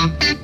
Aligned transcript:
Thank 0.00 0.22
you. 0.24 0.39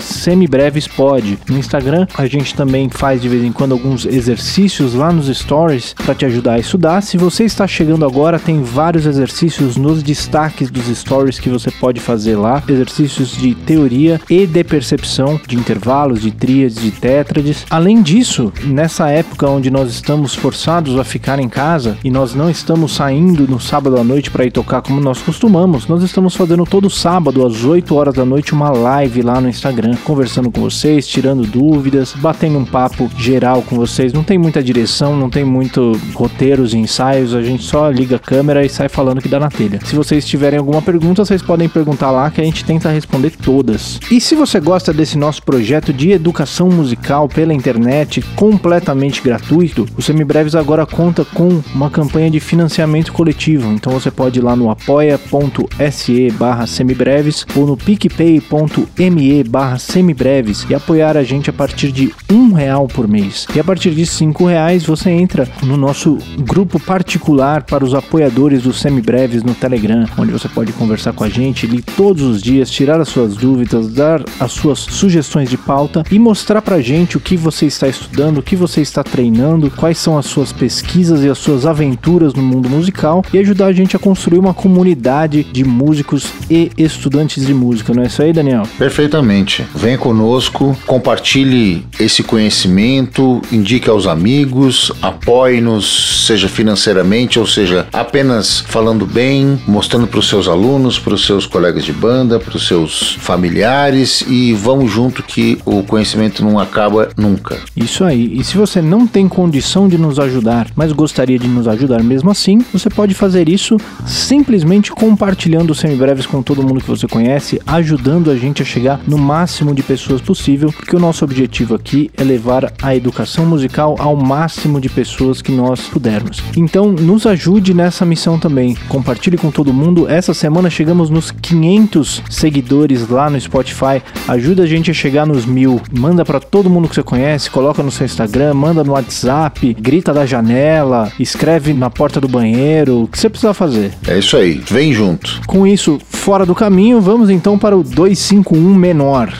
@semibrevespod. 0.00 1.38
No 1.48 1.58
Instagram 1.58 2.06
a 2.16 2.26
gente 2.26 2.54
também 2.54 2.88
faz 2.88 3.20
de 3.20 3.28
vez 3.28 3.42
em 3.42 3.52
quando 3.52 3.72
alguns 3.72 4.06
exercícios 4.06 4.94
lá 4.94 5.12
nos 5.12 5.26
stories 5.36 5.94
para 5.94 6.14
te 6.14 6.24
ajudar 6.24 6.54
a 6.54 6.58
estudar 6.58 6.83
estudar. 6.84 7.00
Se 7.00 7.16
você 7.16 7.44
está 7.44 7.66
chegando 7.66 8.04
agora, 8.04 8.38
tem 8.38 8.62
vários 8.62 9.06
exercícios 9.06 9.76
nos 9.76 10.02
destaques 10.02 10.70
dos 10.70 10.86
stories 10.86 11.38
que 11.38 11.48
você 11.48 11.70
pode 11.70 12.00
fazer 12.00 12.36
lá. 12.36 12.62
Exercícios 12.68 13.36
de 13.36 13.54
teoria 13.54 14.20
e 14.28 14.46
de 14.46 14.62
percepção, 14.62 15.40
de 15.46 15.56
intervalos, 15.56 16.20
de 16.20 16.30
tríades, 16.30 16.76
de 16.76 16.90
tétrades. 16.90 17.64
Além 17.70 18.02
disso, 18.02 18.52
nessa 18.64 19.08
época 19.08 19.48
onde 19.48 19.70
nós 19.70 19.90
estamos 19.90 20.34
forçados 20.34 20.98
a 20.98 21.04
ficar 21.04 21.38
em 21.38 21.48
casa 21.48 21.96
e 22.04 22.10
nós 22.10 22.34
não 22.34 22.50
estamos 22.50 22.94
saindo 22.94 23.48
no 23.48 23.58
sábado 23.58 23.98
à 23.98 24.04
noite 24.04 24.30
para 24.30 24.44
ir 24.44 24.50
tocar 24.50 24.82
como 24.82 25.00
nós 25.00 25.22
costumamos, 25.22 25.86
nós 25.86 26.02
estamos 26.02 26.34
fazendo 26.34 26.64
todo 26.64 26.90
sábado 26.90 27.46
às 27.46 27.64
8 27.64 27.94
horas 27.94 28.14
da 28.14 28.24
noite 28.24 28.52
uma 28.52 28.70
live 28.70 29.22
lá 29.22 29.40
no 29.40 29.48
Instagram, 29.48 29.96
conversando 30.04 30.50
com 30.50 30.60
vocês, 30.60 31.06
tirando 31.06 31.46
dúvidas, 31.46 32.14
batendo 32.14 32.58
um 32.58 32.64
papo 32.64 33.10
geral 33.16 33.62
com 33.62 33.76
vocês. 33.76 34.12
Não 34.12 34.24
tem 34.24 34.36
muita 34.36 34.62
direção, 34.62 35.16
não 35.16 35.30
tem 35.30 35.44
muito 35.44 35.98
roteiros 36.14 36.73
ensaios, 36.74 37.34
a 37.34 37.42
gente 37.42 37.62
só 37.62 37.88
liga 37.90 38.16
a 38.16 38.18
câmera 38.18 38.64
e 38.64 38.68
sai 38.68 38.88
falando 38.88 39.20
que 39.20 39.28
dá 39.28 39.40
na 39.40 39.48
telha. 39.48 39.80
Se 39.84 39.94
vocês 39.94 40.26
tiverem 40.26 40.58
alguma 40.58 40.82
pergunta, 40.82 41.24
vocês 41.24 41.42
podem 41.42 41.68
perguntar 41.68 42.10
lá 42.10 42.30
que 42.30 42.40
a 42.40 42.44
gente 42.44 42.64
tenta 42.64 42.90
responder 42.90 43.30
todas. 43.30 43.98
E 44.10 44.20
se 44.20 44.34
você 44.34 44.60
gosta 44.60 44.92
desse 44.92 45.16
nosso 45.18 45.42
projeto 45.42 45.92
de 45.92 46.10
educação 46.12 46.68
musical 46.68 47.28
pela 47.28 47.54
internet, 47.54 48.22
completamente 48.36 49.22
gratuito, 49.22 49.86
o 49.96 50.02
Semibreves 50.02 50.54
agora 50.54 50.86
conta 50.86 51.24
com 51.24 51.62
uma 51.74 51.90
campanha 51.90 52.30
de 52.30 52.40
financiamento 52.40 53.12
coletivo. 53.12 53.72
Então 53.72 53.92
você 53.92 54.10
pode 54.10 54.38
ir 54.38 54.42
lá 54.42 54.56
no 54.56 54.70
apoia.se 54.70 56.30
barra 56.32 56.66
semibreves 56.66 57.46
ou 57.56 57.66
no 57.66 57.76
picpay.me 57.76 59.44
barra 59.44 59.78
semibreves 59.78 60.66
e 60.68 60.74
apoiar 60.74 61.16
a 61.16 61.22
gente 61.22 61.50
a 61.50 61.52
partir 61.52 61.92
de 61.92 62.12
um 62.30 62.52
real 62.52 62.86
por 62.88 63.06
mês. 63.06 63.46
E 63.54 63.60
a 63.60 63.64
partir 63.64 63.90
de 63.92 64.06
cinco 64.06 64.46
reais 64.46 64.84
você 64.84 65.10
entra 65.10 65.48
no 65.62 65.76
nosso 65.76 66.18
grupo 66.38 66.63
grupo 66.64 66.80
particular 66.80 67.62
para 67.62 67.84
os 67.84 67.94
apoiadores 67.94 68.62
dos 68.62 68.80
semibreves 68.80 69.42
no 69.42 69.54
Telegram, 69.54 70.06
onde 70.16 70.32
você 70.32 70.48
pode 70.48 70.72
conversar 70.72 71.12
com 71.12 71.22
a 71.22 71.28
gente 71.28 71.66
ali 71.66 71.82
todos 71.82 72.22
os 72.22 72.42
dias, 72.42 72.70
tirar 72.70 72.98
as 72.98 73.08
suas 73.08 73.36
dúvidas, 73.36 73.92
dar 73.92 74.22
as 74.40 74.52
suas 74.52 74.78
sugestões 74.78 75.50
de 75.50 75.58
pauta 75.58 76.02
e 76.10 76.18
mostrar 76.18 76.62
pra 76.62 76.80
gente 76.80 77.18
o 77.18 77.20
que 77.20 77.36
você 77.36 77.66
está 77.66 77.86
estudando, 77.86 78.38
o 78.38 78.42
que 78.42 78.56
você 78.56 78.80
está 78.80 79.04
treinando, 79.04 79.70
quais 79.70 79.98
são 79.98 80.16
as 80.16 80.24
suas 80.24 80.52
pesquisas 80.52 81.22
e 81.22 81.28
as 81.28 81.36
suas 81.36 81.66
aventuras 81.66 82.32
no 82.32 82.42
mundo 82.42 82.68
musical 82.70 83.22
e 83.32 83.38
ajudar 83.38 83.66
a 83.66 83.72
gente 83.72 83.94
a 83.94 83.98
construir 83.98 84.38
uma 84.38 84.54
comunidade 84.54 85.44
de 85.44 85.64
músicos 85.64 86.28
e 86.48 86.70
estudantes 86.78 87.46
de 87.46 87.52
música, 87.52 87.92
não 87.92 88.04
é 88.04 88.06
isso 88.06 88.22
aí, 88.22 88.32
Daniel? 88.32 88.62
Perfeitamente. 88.78 89.66
Venha 89.74 89.98
conosco, 89.98 90.74
compartilhe 90.86 91.84
esse 92.00 92.22
conhecimento, 92.22 93.42
indique 93.52 93.90
aos 93.90 94.06
amigos, 94.06 94.90
apoie-nos, 95.02 96.24
seja 96.26 96.48
financeiramente, 96.54 97.38
ou 97.38 97.46
seja, 97.46 97.86
apenas 97.92 98.60
falando 98.60 99.04
bem, 99.04 99.60
mostrando 99.66 100.06
para 100.06 100.20
os 100.20 100.28
seus 100.28 100.48
alunos, 100.48 100.98
para 100.98 101.14
os 101.14 101.26
seus 101.26 101.46
colegas 101.46 101.84
de 101.84 101.92
banda, 101.92 102.38
para 102.38 102.56
os 102.56 102.66
seus 102.66 103.16
familiares 103.20 104.24
e 104.28 104.52
vamos 104.54 104.90
junto 104.90 105.22
que 105.22 105.58
o 105.64 105.82
conhecimento 105.82 106.44
não 106.44 106.58
acaba 106.58 107.10
nunca. 107.16 107.58
Isso 107.76 108.04
aí. 108.04 108.38
E 108.38 108.44
se 108.44 108.56
você 108.56 108.80
não 108.80 109.06
tem 109.06 109.28
condição 109.28 109.88
de 109.88 109.98
nos 109.98 110.18
ajudar, 110.18 110.68
mas 110.76 110.92
gostaria 110.92 111.38
de 111.38 111.48
nos 111.48 111.66
ajudar 111.66 112.02
mesmo 112.02 112.30
assim, 112.30 112.64
você 112.72 112.88
pode 112.88 113.14
fazer 113.14 113.48
isso 113.48 113.76
simplesmente 114.06 114.92
compartilhando 114.92 115.70
os 115.70 115.78
semibreves 115.78 116.26
com 116.26 116.42
todo 116.42 116.62
mundo 116.62 116.80
que 116.80 116.88
você 116.88 117.08
conhece, 117.08 117.60
ajudando 117.66 118.30
a 118.30 118.36
gente 118.36 118.62
a 118.62 118.64
chegar 118.64 119.00
no 119.06 119.18
máximo 119.18 119.74
de 119.74 119.82
pessoas 119.82 120.20
possível, 120.20 120.72
porque 120.72 120.94
o 120.94 121.00
nosso 121.00 121.24
objetivo 121.24 121.74
aqui 121.74 122.10
é 122.16 122.22
levar 122.22 122.72
a 122.80 122.94
educação 122.94 123.46
musical 123.46 123.96
ao 123.98 124.16
máximo 124.16 124.80
de 124.80 124.88
pessoas 124.88 125.42
que 125.42 125.50
nós 125.50 125.80
pudermos. 125.88 126.43
Então, 126.56 126.92
nos 126.92 127.26
ajude 127.26 127.74
nessa 127.74 128.04
missão 128.04 128.38
também. 128.38 128.76
Compartilhe 128.88 129.36
com 129.36 129.50
todo 129.50 129.72
mundo. 129.72 130.08
Essa 130.08 130.32
semana 130.32 130.70
chegamos 130.70 131.10
nos 131.10 131.30
500 131.30 132.22
seguidores 132.30 133.08
lá 133.08 133.28
no 133.28 133.40
Spotify. 133.40 134.02
Ajuda 134.28 134.62
a 134.62 134.66
gente 134.66 134.90
a 134.90 134.94
chegar 134.94 135.26
nos 135.26 135.44
mil. 135.44 135.80
Manda 135.92 136.24
para 136.24 136.40
todo 136.40 136.70
mundo 136.70 136.88
que 136.88 136.94
você 136.94 137.02
conhece, 137.02 137.50
coloca 137.50 137.82
no 137.82 137.90
seu 137.90 138.06
Instagram, 138.06 138.54
manda 138.54 138.84
no 138.84 138.92
WhatsApp, 138.92 139.74
grita 139.74 140.12
da 140.12 140.24
janela, 140.26 141.12
escreve 141.18 141.72
na 141.72 141.90
porta 141.90 142.20
do 142.20 142.28
banheiro. 142.28 143.02
O 143.02 143.08
que 143.08 143.18
você 143.18 143.28
precisa 143.28 143.54
fazer? 143.54 143.92
É 144.06 144.18
isso 144.18 144.36
aí. 144.36 144.62
Vem 144.68 144.92
junto. 144.92 145.40
Com 145.46 145.66
isso 145.66 145.98
fora 146.08 146.46
do 146.46 146.54
caminho, 146.54 147.00
vamos 147.00 147.30
então 147.30 147.58
para 147.58 147.76
o 147.76 147.82
251 147.82 148.74
menor. 148.74 149.32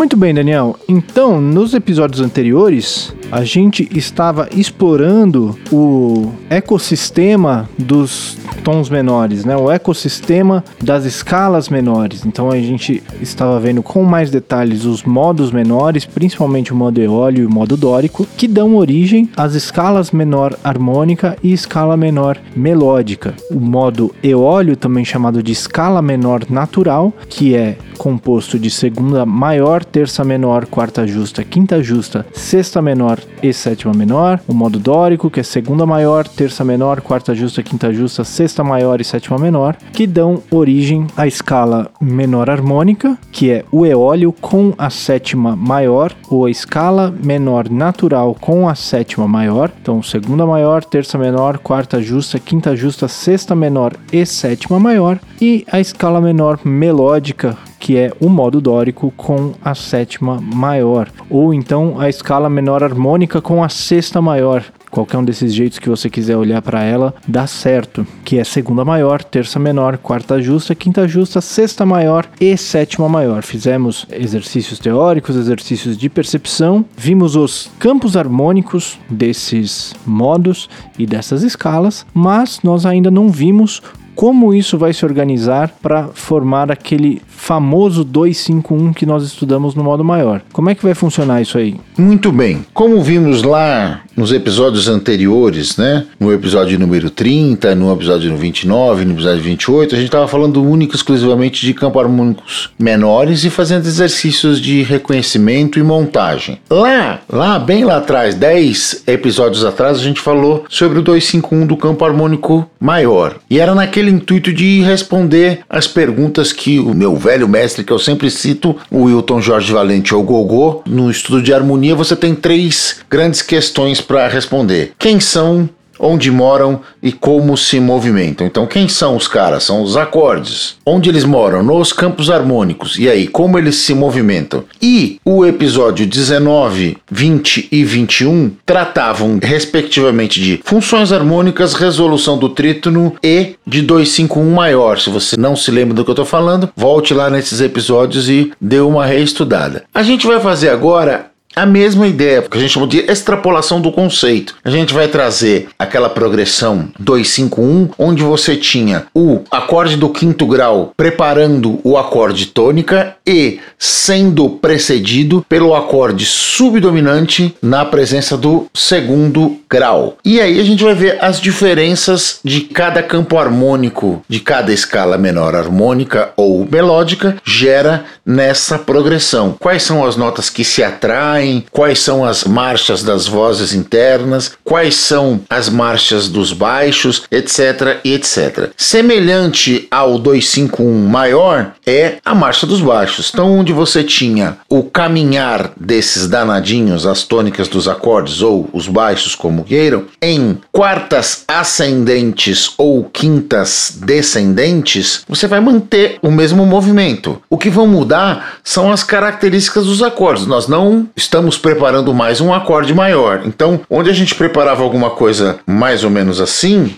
Muito 0.00 0.16
bem, 0.16 0.32
Daniel. 0.32 0.78
Então, 0.88 1.40
nos 1.42 1.74
episódios 1.74 2.22
anteriores, 2.22 3.12
a 3.30 3.44
gente 3.44 3.88
estava 3.96 4.48
explorando 4.52 5.56
o 5.70 6.32
ecossistema 6.48 7.68
dos 7.78 8.36
tons 8.64 8.90
menores, 8.90 9.44
né? 9.44 9.56
O 9.56 9.70
ecossistema 9.70 10.64
das 10.82 11.04
escalas 11.04 11.68
menores. 11.68 12.26
Então 12.26 12.50
a 12.50 12.56
gente 12.56 13.02
estava 13.20 13.58
vendo 13.60 13.82
com 13.82 14.02
mais 14.02 14.30
detalhes 14.30 14.84
os 14.84 15.04
modos 15.04 15.50
menores, 15.50 16.04
principalmente 16.04 16.72
o 16.72 16.76
modo 16.76 17.00
eólio 17.00 17.44
e 17.44 17.46
o 17.46 17.50
modo 17.50 17.76
dórico, 17.76 18.26
que 18.36 18.48
dão 18.48 18.76
origem 18.76 19.28
às 19.36 19.54
escalas 19.54 20.10
menor 20.10 20.56
harmônica 20.62 21.36
e 21.42 21.52
escala 21.52 21.96
menor 21.96 22.38
melódica. 22.54 23.34
O 23.50 23.60
modo 23.60 24.14
eólio, 24.22 24.76
também 24.76 25.04
chamado 25.04 25.42
de 25.42 25.52
escala 25.52 26.02
menor 26.02 26.42
natural, 26.50 27.12
que 27.28 27.54
é 27.54 27.76
composto 27.96 28.58
de 28.58 28.70
segunda 28.70 29.26
maior, 29.26 29.84
terça 29.84 30.24
menor, 30.24 30.66
quarta 30.66 31.06
justa, 31.06 31.44
quinta 31.44 31.82
justa, 31.82 32.26
sexta 32.32 32.80
menor 32.80 33.19
e 33.42 33.52
sétima 33.52 33.92
menor. 33.94 34.40
O 34.46 34.54
modo 34.54 34.78
dórico, 34.78 35.30
que 35.30 35.40
é 35.40 35.42
segunda 35.42 35.86
maior, 35.86 36.26
terça 36.26 36.64
menor, 36.64 37.00
quarta 37.00 37.34
justa, 37.34 37.62
quinta 37.62 37.92
justa, 37.92 38.24
sexta 38.24 38.62
maior 38.62 39.00
e 39.00 39.04
sétima 39.04 39.38
menor, 39.38 39.76
que 39.92 40.06
dão 40.06 40.42
origem 40.50 41.06
à 41.16 41.26
escala 41.26 41.90
menor 42.00 42.50
harmônica, 42.50 43.18
que 43.32 43.50
é 43.50 43.64
o 43.70 43.86
eólio 43.86 44.32
com 44.32 44.72
a 44.76 44.90
sétima 44.90 45.56
maior, 45.56 46.12
ou 46.28 46.46
a 46.46 46.50
escala 46.50 47.14
menor 47.22 47.70
natural 47.70 48.36
com 48.40 48.68
a 48.68 48.74
sétima 48.74 49.26
maior. 49.26 49.70
Então, 49.80 50.02
segunda 50.02 50.46
maior, 50.46 50.84
terça 50.84 51.16
menor, 51.18 51.58
quarta 51.58 52.00
justa, 52.02 52.38
quinta 52.38 52.74
justa, 52.76 53.08
sexta 53.08 53.54
menor 53.54 53.94
e 54.12 54.24
sétima 54.26 54.78
maior. 54.78 55.18
E 55.40 55.64
a 55.70 55.80
escala 55.80 56.20
menor 56.20 56.60
melódica, 56.64 57.56
que 57.80 57.96
é 57.96 58.12
o 58.20 58.28
modo 58.28 58.60
dórico 58.60 59.12
com 59.16 59.54
a 59.64 59.74
sétima 59.74 60.40
maior, 60.40 61.10
ou 61.28 61.52
então 61.52 61.98
a 61.98 62.08
escala 62.08 62.50
menor 62.50 62.84
harmônica 62.84 63.40
com 63.40 63.64
a 63.64 63.68
sexta 63.68 64.20
maior. 64.20 64.62
Qualquer 64.90 65.18
um 65.18 65.24
desses 65.24 65.54
jeitos 65.54 65.78
que 65.78 65.88
você 65.88 66.10
quiser 66.10 66.36
olhar 66.36 66.60
para 66.60 66.82
ela, 66.82 67.14
dá 67.26 67.46
certo. 67.46 68.04
Que 68.24 68.38
é 68.38 68.44
segunda 68.44 68.84
maior, 68.84 69.22
terça 69.22 69.56
menor, 69.56 69.96
quarta 69.98 70.42
justa, 70.42 70.74
quinta 70.74 71.06
justa, 71.06 71.40
sexta 71.40 71.86
maior 71.86 72.26
e 72.40 72.56
sétima 72.56 73.08
maior. 73.08 73.44
Fizemos 73.44 74.04
exercícios 74.10 74.80
teóricos, 74.80 75.36
exercícios 75.36 75.96
de 75.96 76.08
percepção, 76.08 76.84
vimos 76.96 77.36
os 77.36 77.70
campos 77.78 78.16
harmônicos 78.16 78.98
desses 79.08 79.94
modos 80.04 80.68
e 80.98 81.06
dessas 81.06 81.44
escalas, 81.44 82.04
mas 82.12 82.58
nós 82.64 82.84
ainda 82.84 83.12
não 83.12 83.28
vimos 83.28 83.80
como 84.20 84.52
isso 84.52 84.76
vai 84.76 84.92
se 84.92 85.02
organizar 85.02 85.72
para 85.80 86.08
formar 86.12 86.70
aquele 86.70 87.22
famoso 87.26 88.04
251 88.04 88.92
que 88.92 89.06
nós 89.06 89.24
estudamos 89.24 89.74
no 89.74 89.82
modo 89.82 90.04
maior. 90.04 90.42
Como 90.52 90.68
é 90.68 90.74
que 90.74 90.82
vai 90.82 90.92
funcionar 90.92 91.40
isso 91.40 91.56
aí? 91.56 91.80
Muito 91.96 92.30
bem. 92.30 92.66
Como 92.74 93.02
vimos 93.02 93.42
lá 93.42 94.02
nos 94.20 94.30
episódios 94.30 94.88
anteriores, 94.88 95.78
né? 95.78 96.04
No 96.20 96.30
episódio 96.30 96.78
número 96.78 97.08
30, 97.08 97.74
no 97.74 97.90
episódio 97.90 98.36
29, 98.36 99.06
no 99.06 99.14
episódio 99.14 99.42
28, 99.42 99.94
a 99.94 99.98
gente 99.98 100.08
estava 100.08 100.28
falando 100.28 100.62
único 100.62 100.94
exclusivamente 100.94 101.64
de 101.64 101.72
campos 101.72 102.02
harmônicos 102.02 102.70
menores 102.78 103.44
e 103.44 103.50
fazendo 103.50 103.86
exercícios 103.86 104.60
de 104.60 104.82
reconhecimento 104.82 105.78
e 105.78 105.82
montagem. 105.82 106.60
Lá, 106.68 107.20
lá 107.26 107.58
bem 107.58 107.84
lá 107.84 107.96
atrás, 107.96 108.34
10 108.34 109.04
episódios 109.06 109.64
atrás, 109.64 109.98
a 109.98 110.02
gente 110.02 110.20
falou 110.20 110.66
sobre 110.68 110.98
o 110.98 111.02
251 111.02 111.66
do 111.66 111.76
campo 111.76 112.04
harmônico 112.04 112.68
maior. 112.78 113.36
E 113.48 113.58
era 113.58 113.74
naquele 113.74 114.09
intuito 114.10 114.52
de 114.52 114.80
responder 114.82 115.60
as 115.68 115.86
perguntas 115.86 116.52
que 116.52 116.78
o 116.78 116.94
meu 116.94 117.16
velho 117.16 117.48
mestre, 117.48 117.84
que 117.84 117.92
eu 117.92 117.98
sempre 117.98 118.30
cito, 118.30 118.76
o 118.90 119.04
Wilton 119.04 119.40
Jorge 119.40 119.72
Valente 119.72 120.14
ou 120.14 120.22
Gogô, 120.22 120.82
no 120.86 121.10
estudo 121.10 121.42
de 121.42 121.52
harmonia, 121.52 121.94
você 121.94 122.14
tem 122.14 122.34
três 122.34 123.00
grandes 123.08 123.42
questões 123.42 124.00
para 124.00 124.28
responder. 124.28 124.92
Quem 124.98 125.20
são 125.20 125.68
onde 126.00 126.30
moram 126.30 126.80
e 127.02 127.12
como 127.12 127.56
se 127.56 127.78
movimentam. 127.78 128.46
Então, 128.46 128.66
quem 128.66 128.88
são 128.88 129.16
os 129.16 129.28
caras? 129.28 129.64
São 129.64 129.82
os 129.82 129.96
acordes. 129.96 130.76
Onde 130.84 131.08
eles 131.08 131.24
moram? 131.24 131.62
Nos 131.62 131.92
campos 131.92 132.30
harmônicos. 132.30 132.98
E 132.98 133.08
aí, 133.08 133.28
como 133.28 133.58
eles 133.58 133.76
se 133.76 133.94
movimentam? 133.94 134.64
E 134.80 135.20
o 135.24 135.44
episódio 135.44 136.06
19, 136.06 136.96
20 137.10 137.68
e 137.70 137.84
21 137.84 138.52
tratavam, 138.64 139.38
respectivamente, 139.42 140.40
de 140.40 140.60
funções 140.64 141.12
harmônicas, 141.12 141.74
resolução 141.74 142.38
do 142.38 142.48
trítono 142.48 143.14
e 143.22 143.54
de 143.66 143.82
251 143.82 144.50
maior. 144.50 144.98
Se 144.98 145.10
você 145.10 145.36
não 145.36 145.54
se 145.54 145.70
lembra 145.70 145.94
do 145.94 146.04
que 146.04 146.10
eu 146.10 146.14
estou 146.14 146.24
falando, 146.24 146.70
volte 146.76 147.12
lá 147.12 147.28
nesses 147.28 147.60
episódios 147.60 148.28
e 148.28 148.52
dê 148.60 148.80
uma 148.80 149.04
reestudada. 149.04 149.84
A 149.94 150.02
gente 150.02 150.26
vai 150.26 150.40
fazer 150.40 150.70
agora 150.70 151.30
a 151.60 151.66
mesma 151.66 152.08
ideia, 152.08 152.40
que 152.40 152.56
a 152.56 152.60
gente 152.60 152.72
chama 152.72 152.86
de 152.86 153.00
extrapolação 153.00 153.82
do 153.82 153.92
conceito. 153.92 154.54
A 154.64 154.70
gente 154.70 154.94
vai 154.94 155.08
trazer 155.08 155.68
aquela 155.78 156.08
progressão 156.08 156.88
251, 156.98 157.90
onde 157.98 158.22
você 158.22 158.56
tinha 158.56 159.04
o 159.14 159.42
acorde 159.50 159.96
do 159.96 160.08
quinto 160.08 160.46
grau 160.46 160.94
preparando 160.96 161.78
o 161.84 161.98
acorde 161.98 162.46
tônica 162.46 163.14
e 163.26 163.60
sendo 163.78 164.48
precedido 164.48 165.44
pelo 165.48 165.74
acorde 165.74 166.24
subdominante 166.24 167.54
na 167.60 167.84
presença 167.84 168.38
do 168.38 168.66
segundo 168.72 169.58
grau. 169.68 170.16
E 170.24 170.40
aí 170.40 170.58
a 170.60 170.64
gente 170.64 170.82
vai 170.82 170.94
ver 170.94 171.18
as 171.22 171.40
diferenças 171.40 172.40
de 172.42 172.62
cada 172.62 173.02
campo 173.02 173.36
harmônico, 173.36 174.22
de 174.26 174.40
cada 174.40 174.72
escala 174.72 175.18
menor 175.18 175.54
harmônica 175.54 176.30
ou 176.36 176.66
melódica, 176.70 177.36
gera 177.44 178.04
nessa 178.24 178.78
progressão. 178.78 179.54
Quais 179.58 179.82
são 179.82 180.04
as 180.04 180.16
notas 180.16 180.48
que 180.48 180.64
se 180.64 180.82
atraem? 180.82 181.49
Quais 181.70 181.98
são 182.00 182.24
as 182.24 182.44
marchas 182.44 183.02
das 183.02 183.26
vozes 183.26 183.72
internas, 183.72 184.52
quais 184.62 184.94
são 184.94 185.40
as 185.48 185.68
marchas 185.68 186.28
dos 186.28 186.52
baixos, 186.52 187.22
etc, 187.30 188.00
etc. 188.04 188.70
Semelhante 188.76 189.86
ao 189.90 190.18
251 190.18 191.06
maior 191.06 191.72
é 191.86 192.18
a 192.24 192.34
marcha 192.34 192.66
dos 192.66 192.80
baixos. 192.80 193.30
Então, 193.32 193.58
onde 193.58 193.72
você 193.72 194.04
tinha 194.04 194.58
o 194.68 194.82
caminhar 194.82 195.72
desses 195.78 196.28
danadinhos, 196.28 197.06
as 197.06 197.22
tônicas 197.22 197.68
dos 197.68 197.88
acordes 197.88 198.42
ou 198.42 198.68
os 198.72 198.86
baixos, 198.86 199.34
como 199.34 199.64
queiram, 199.64 200.04
em 200.20 200.58
quartas 200.70 201.44
ascendentes 201.48 202.72
ou 202.76 203.04
quintas 203.04 203.98
descendentes, 204.04 205.24
você 205.28 205.46
vai 205.46 205.60
manter 205.60 206.18
o 206.22 206.30
mesmo 206.30 206.64
movimento. 206.66 207.40
O 207.48 207.58
que 207.58 207.70
vão 207.70 207.86
mudar 207.86 208.58
são 208.62 208.92
as 208.92 209.02
características 209.02 209.86
dos 209.86 210.02
acordes. 210.02 210.46
Nós 210.46 210.68
não 210.68 211.08
estamos 211.30 211.56
preparando 211.56 212.12
mais 212.12 212.40
um 212.40 212.52
acorde 212.52 212.92
maior. 212.92 213.42
Então, 213.46 213.82
onde 213.88 214.10
a 214.10 214.12
gente 214.12 214.34
preparava 214.34 214.82
alguma 214.82 215.10
coisa 215.10 215.60
mais 215.64 216.02
ou 216.02 216.10
menos 216.10 216.40
assim, 216.40 216.96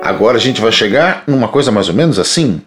agora 0.00 0.36
a 0.36 0.40
gente 0.40 0.60
vai 0.60 0.70
chegar 0.70 1.24
numa 1.26 1.48
coisa 1.48 1.72
mais 1.72 1.88
ou 1.88 1.96
menos 1.96 2.16
assim. 2.16 2.62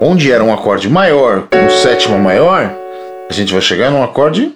Onde 0.00 0.32
era 0.32 0.42
um 0.42 0.52
acorde 0.52 0.90
maior 0.90 1.42
com 1.42 1.70
sétima 1.70 2.18
maior, 2.18 2.68
a 3.30 3.32
gente 3.32 3.52
vai 3.52 3.62
chegar 3.62 3.92
num 3.92 4.02
acorde 4.02 4.52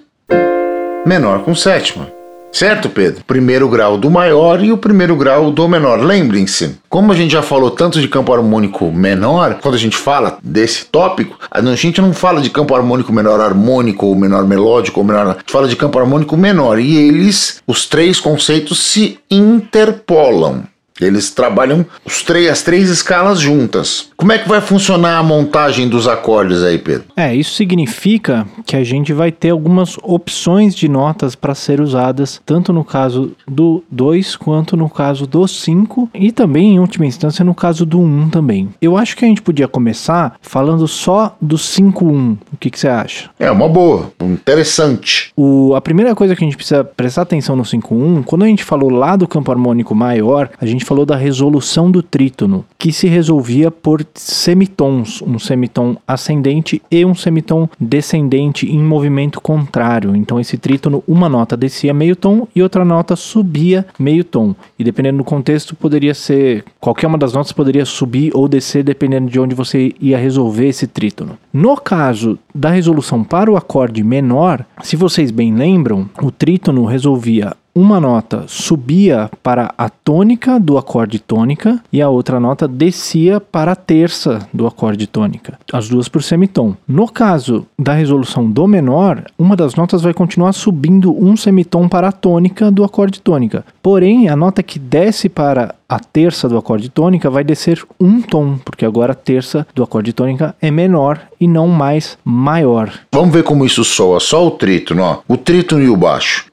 menor 1.05 1.39
com 1.43 1.55
sétima. 1.55 2.18
Certo, 2.51 2.89
Pedro? 2.89 3.23
Primeiro 3.25 3.69
grau 3.69 3.97
do 3.97 4.09
maior 4.09 4.63
e 4.63 4.71
o 4.71 4.77
primeiro 4.77 5.15
grau 5.15 5.51
do 5.51 5.67
menor. 5.67 6.01
Lembrem-se, 6.01 6.77
como 6.89 7.11
a 7.11 7.15
gente 7.15 7.31
já 7.31 7.41
falou 7.41 7.71
tanto 7.71 8.01
de 8.01 8.07
campo 8.07 8.33
harmônico 8.33 8.91
menor, 8.91 9.59
quando 9.61 9.75
a 9.75 9.79
gente 9.79 9.95
fala 9.95 10.37
desse 10.43 10.85
tópico, 10.85 11.37
a 11.49 11.61
gente 11.75 12.01
não 12.01 12.11
fala 12.11 12.41
de 12.41 12.49
campo 12.49 12.75
harmônico 12.75 13.13
menor 13.13 13.39
harmônico 13.39 14.07
ou 14.07 14.15
menor 14.15 14.45
melódico 14.45 14.99
ou 14.99 15.05
menor, 15.05 15.27
a 15.27 15.33
gente 15.33 15.51
fala 15.51 15.67
de 15.67 15.75
campo 15.75 15.99
harmônico 15.99 16.35
menor 16.35 16.79
e 16.79 16.97
eles, 16.97 17.61
os 17.65 17.85
três 17.85 18.19
conceitos 18.19 18.79
se 18.79 19.19
interpolam. 19.29 20.63
Eles 20.99 21.29
trabalham 21.31 21.85
os 22.05 22.21
três, 22.21 22.49
as 22.49 22.61
três 22.61 22.89
escalas 22.89 23.39
juntas. 23.39 24.09
Como 24.17 24.31
é 24.31 24.37
que 24.37 24.49
vai 24.49 24.61
funcionar 24.61 25.17
a 25.17 25.23
montagem 25.23 25.87
dos 25.87 26.07
acordes 26.07 26.63
aí, 26.63 26.77
Pedro? 26.77 27.05
É, 27.15 27.33
isso 27.33 27.53
significa 27.53 28.45
que 28.65 28.75
a 28.75 28.83
gente 28.83 29.13
vai 29.13 29.31
ter 29.31 29.49
algumas 29.49 29.97
opções 30.03 30.75
de 30.75 30.89
notas 30.89 31.35
para 31.35 31.55
ser 31.55 31.79
usadas, 31.79 32.41
tanto 32.45 32.73
no 32.73 32.83
caso 32.83 33.31
do 33.47 33.83
2 33.89 34.35
quanto 34.35 34.75
no 34.75 34.89
caso 34.89 35.25
do 35.25 35.47
5 35.47 36.09
e 36.13 36.31
também, 36.31 36.75
em 36.75 36.79
última 36.79 37.05
instância, 37.05 37.45
no 37.45 37.55
caso 37.55 37.85
do 37.85 37.99
1 37.99 38.03
um 38.03 38.29
também. 38.29 38.69
Eu 38.81 38.97
acho 38.97 39.15
que 39.15 39.25
a 39.25 39.27
gente 39.27 39.41
podia 39.41 39.67
começar 39.67 40.35
falando 40.41 40.87
só 40.87 41.35
do 41.41 41.57
5-1. 41.57 42.37
O 42.53 42.57
que, 42.59 42.69
que, 42.69 42.79
você 42.79 42.87
acha? 42.87 43.29
É 43.39 43.49
uma 43.49 43.67
boa, 43.67 44.11
interessante. 44.21 45.31
O, 45.35 45.73
a 45.75 45.81
primeira 45.81 46.13
coisa 46.15 46.35
que 46.35 46.43
a 46.43 46.47
gente 46.47 46.57
precisa 46.57 46.83
prestar 46.83 47.21
atenção 47.21 47.55
no 47.55 47.63
5-1, 47.63 48.23
quando 48.25 48.43
a 48.43 48.47
gente 48.47 48.63
falou 48.63 48.89
lá 48.89 49.15
do 49.15 49.27
campo 49.27 49.51
harmônico 49.51 49.95
maior, 49.95 50.49
a 50.59 50.65
gente 50.65 50.85
falou 50.89 51.05
da 51.05 51.15
resolução 51.15 51.91
do 51.91 52.01
trítono, 52.01 52.65
que 52.75 52.91
se 52.91 53.07
resolvia 53.07 53.69
por 53.69 54.03
semitons, 54.15 55.21
um 55.21 55.37
semitom 55.37 55.95
ascendente 56.07 56.81
e 56.89 57.05
um 57.05 57.13
semitom 57.13 57.69
descendente 57.79 58.65
em 58.65 58.79
movimento 58.79 59.39
contrário. 59.39 60.15
Então 60.15 60.39
esse 60.39 60.57
trítono, 60.57 61.03
uma 61.07 61.29
nota 61.29 61.55
descia 61.55 61.93
meio 61.93 62.15
tom 62.15 62.47
e 62.55 62.63
outra 62.63 62.83
nota 62.83 63.15
subia 63.15 63.85
meio 63.99 64.23
tom. 64.23 64.55
E 64.79 64.83
dependendo 64.83 65.19
do 65.19 65.23
contexto, 65.23 65.75
poderia 65.75 66.15
ser 66.15 66.65
qualquer 66.79 67.05
uma 67.05 67.19
das 67.19 67.33
notas 67.33 67.51
poderia 67.51 67.85
subir 67.85 68.31
ou 68.33 68.47
descer 68.47 68.83
dependendo 68.83 69.29
de 69.29 69.39
onde 69.39 69.53
você 69.53 69.93
ia 70.01 70.17
resolver 70.17 70.69
esse 70.69 70.87
trítono. 70.87 71.37
No 71.53 71.77
caso 71.77 72.39
da 72.53 72.71
resolução 72.71 73.23
para 73.23 73.51
o 73.51 73.55
acorde 73.55 74.03
menor, 74.03 74.65
se 74.81 74.95
vocês 74.95 75.29
bem 75.29 75.53
lembram, 75.53 76.09
o 76.19 76.31
trítono 76.31 76.83
resolvia 76.85 77.55
uma 77.79 77.97
nota 77.97 78.43
subia 78.45 79.31
para 79.41 79.73
a 79.77 79.87
tônica 79.87 80.59
do 80.59 80.77
acorde 80.77 81.17
tônica 81.17 81.81
e 81.93 82.01
a 82.01 82.09
outra 82.09 82.37
nota 82.37 82.67
descia 82.67 83.39
para 83.39 83.71
a 83.71 83.75
terça 83.75 84.45
do 84.53 84.67
acorde 84.67 85.07
tônica, 85.07 85.57
as 85.71 85.87
duas 85.87 86.09
por 86.09 86.21
semitom. 86.21 86.75
No 86.85 87.07
caso 87.07 87.65
da 87.79 87.93
resolução 87.93 88.51
do 88.51 88.67
menor, 88.67 89.23
uma 89.37 89.55
das 89.55 89.75
notas 89.75 90.01
vai 90.01 90.13
continuar 90.13 90.51
subindo 90.51 91.15
um 91.17 91.37
semitom 91.37 91.87
para 91.87 92.09
a 92.09 92.11
tônica 92.11 92.69
do 92.69 92.83
acorde 92.83 93.21
tônica. 93.21 93.63
Porém, 93.81 94.27
a 94.27 94.35
nota 94.35 94.61
que 94.61 94.77
desce 94.77 95.29
para 95.29 95.73
a 95.87 95.99
terça 95.99 96.49
do 96.49 96.57
acorde 96.57 96.89
tônica 96.89 97.29
vai 97.29 97.45
descer 97.45 97.81
um 97.97 98.21
tom, 98.21 98.57
porque 98.57 98.85
agora 98.85 99.13
a 99.13 99.15
terça 99.15 99.65
do 99.73 99.83
acorde 99.83 100.11
tônica 100.11 100.53
é 100.61 100.69
menor 100.69 101.21
e 101.39 101.47
não 101.47 101.69
mais 101.69 102.17
maior. 102.25 102.91
Vamos 103.13 103.33
ver 103.33 103.43
como 103.43 103.65
isso 103.65 103.85
soa, 103.85 104.19
só 104.19 104.45
o 104.45 104.51
trítono, 104.51 105.01
ó. 105.01 105.19
O 105.29 105.37
trítono 105.37 105.81
e 105.81 105.89
o 105.89 105.95
baixo 105.95 106.49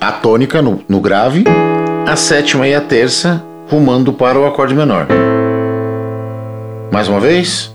a 0.00 0.10
tônica 0.10 0.62
no, 0.62 0.82
no 0.88 1.00
grave, 1.00 1.44
a 2.06 2.16
sétima 2.16 2.66
e 2.66 2.74
a 2.74 2.80
terça 2.80 3.44
rumando 3.68 4.12
para 4.12 4.38
o 4.38 4.46
acorde 4.46 4.74
menor. 4.74 5.06
Mais 6.90 7.06
uma 7.06 7.20
vez. 7.20 7.70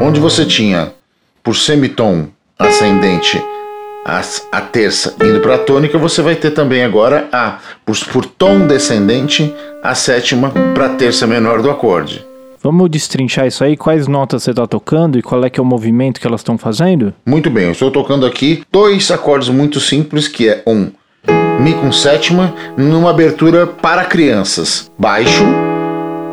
Onde 0.00 0.20
você 0.20 0.44
tinha 0.44 0.92
por 1.42 1.56
semitom 1.56 2.28
ascendente 2.58 3.42
a, 4.04 4.20
a 4.52 4.60
terça 4.60 5.14
indo 5.24 5.40
para 5.40 5.54
a 5.54 5.58
tônica, 5.58 5.96
você 5.96 6.20
vai 6.20 6.36
ter 6.36 6.50
também 6.50 6.84
agora 6.84 7.28
a 7.32 7.58
por, 7.84 7.96
por 8.12 8.26
tom 8.26 8.66
descendente 8.66 9.52
a 9.82 9.94
sétima 9.94 10.52
para 10.74 10.86
a 10.86 10.90
terça 10.90 11.26
menor 11.26 11.62
do 11.62 11.70
acorde. 11.70 12.25
Vamos 12.66 12.90
destrinchar 12.90 13.46
isso 13.46 13.62
aí? 13.62 13.76
Quais 13.76 14.08
notas 14.08 14.42
você 14.42 14.50
está 14.50 14.66
tocando 14.66 15.16
e 15.16 15.22
qual 15.22 15.44
é 15.44 15.48
que 15.48 15.60
é 15.60 15.62
o 15.62 15.64
movimento 15.64 16.20
que 16.20 16.26
elas 16.26 16.40
estão 16.40 16.58
fazendo? 16.58 17.14
Muito 17.24 17.48
bem, 17.48 17.66
eu 17.66 17.70
estou 17.70 17.92
tocando 17.92 18.26
aqui 18.26 18.64
dois 18.72 19.08
acordes 19.12 19.48
muito 19.48 19.78
simples, 19.78 20.26
que 20.26 20.48
é 20.48 20.64
um 20.66 20.90
Mi 21.60 21.74
com 21.74 21.92
sétima, 21.92 22.52
numa 22.76 23.10
abertura 23.10 23.68
para 23.68 24.04
crianças. 24.04 24.90
Baixo, 24.98 25.44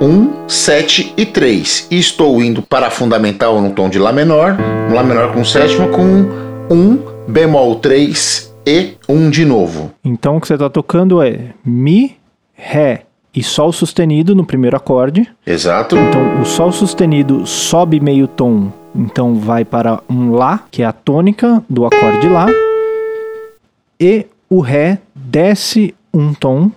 1, 0.02 0.50
7 0.50 1.14
e 1.16 1.24
3. 1.24 1.90
E 1.92 2.00
estou 2.00 2.42
indo 2.42 2.64
para 2.64 2.88
a 2.88 2.90
fundamental 2.90 3.62
no 3.62 3.70
tom 3.70 3.88
de 3.88 4.00
Lá 4.00 4.12
menor, 4.12 4.58
Lá 4.92 5.04
menor 5.04 5.34
com 5.34 5.46
sétima, 5.46 5.88
com 5.90 6.04
1, 6.74 7.28
bemol 7.28 7.76
3 7.76 8.56
e 8.66 8.94
um 9.08 9.30
de 9.30 9.46
novo. 9.46 9.92
Então 10.04 10.38
o 10.38 10.42
que 10.42 10.48
você 10.48 10.56
está 10.56 10.68
tocando 10.68 11.22
é 11.22 11.54
Mi, 11.64 12.18
Ré 12.56 13.04
e 13.36 13.42
Sol 13.42 13.72
sustenido 13.72 14.36
no 14.36 14.46
primeiro 14.46 14.78
acorde. 14.78 15.28
Exato. 15.46 15.98
Então 15.98 16.42
o 16.42 16.46
Sol 16.46 16.72
sustenido 16.72 17.46
sobe 17.48 18.00
meio 18.00 18.28
tom, 18.28 18.72
então 18.96 19.36
vai 19.36 19.66
para 19.66 20.00
um 20.10 20.32
Lá, 20.32 20.64
que 20.70 20.84
é 20.84 20.86
a 20.86 20.92
tônica 20.92 21.64
do 21.70 21.86
acorde 21.86 22.28
Lá. 22.30 22.48
E 24.00 24.28
o 24.50 24.60
Ré 24.60 25.00
desce 25.16 25.96
um 26.14 26.34
tom 26.34 26.70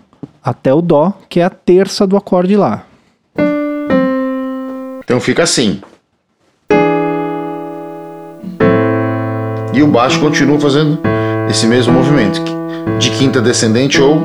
até 0.42 0.72
o 0.72 0.80
Dó, 0.80 1.12
que 1.28 1.40
é 1.40 1.44
a 1.44 1.50
terça 1.50 2.06
do 2.06 2.16
acorde 2.16 2.56
Lá. 2.56 2.84
Então 5.04 5.20
fica 5.20 5.42
assim. 5.42 5.80
E 9.75 9.82
o 9.82 9.86
baixo 9.86 10.18
continua 10.20 10.58
fazendo 10.58 10.98
esse 11.50 11.66
mesmo 11.66 11.92
movimento 11.92 12.40
de 12.98 13.10
quinta 13.10 13.42
descendente 13.42 14.00
ou 14.00 14.22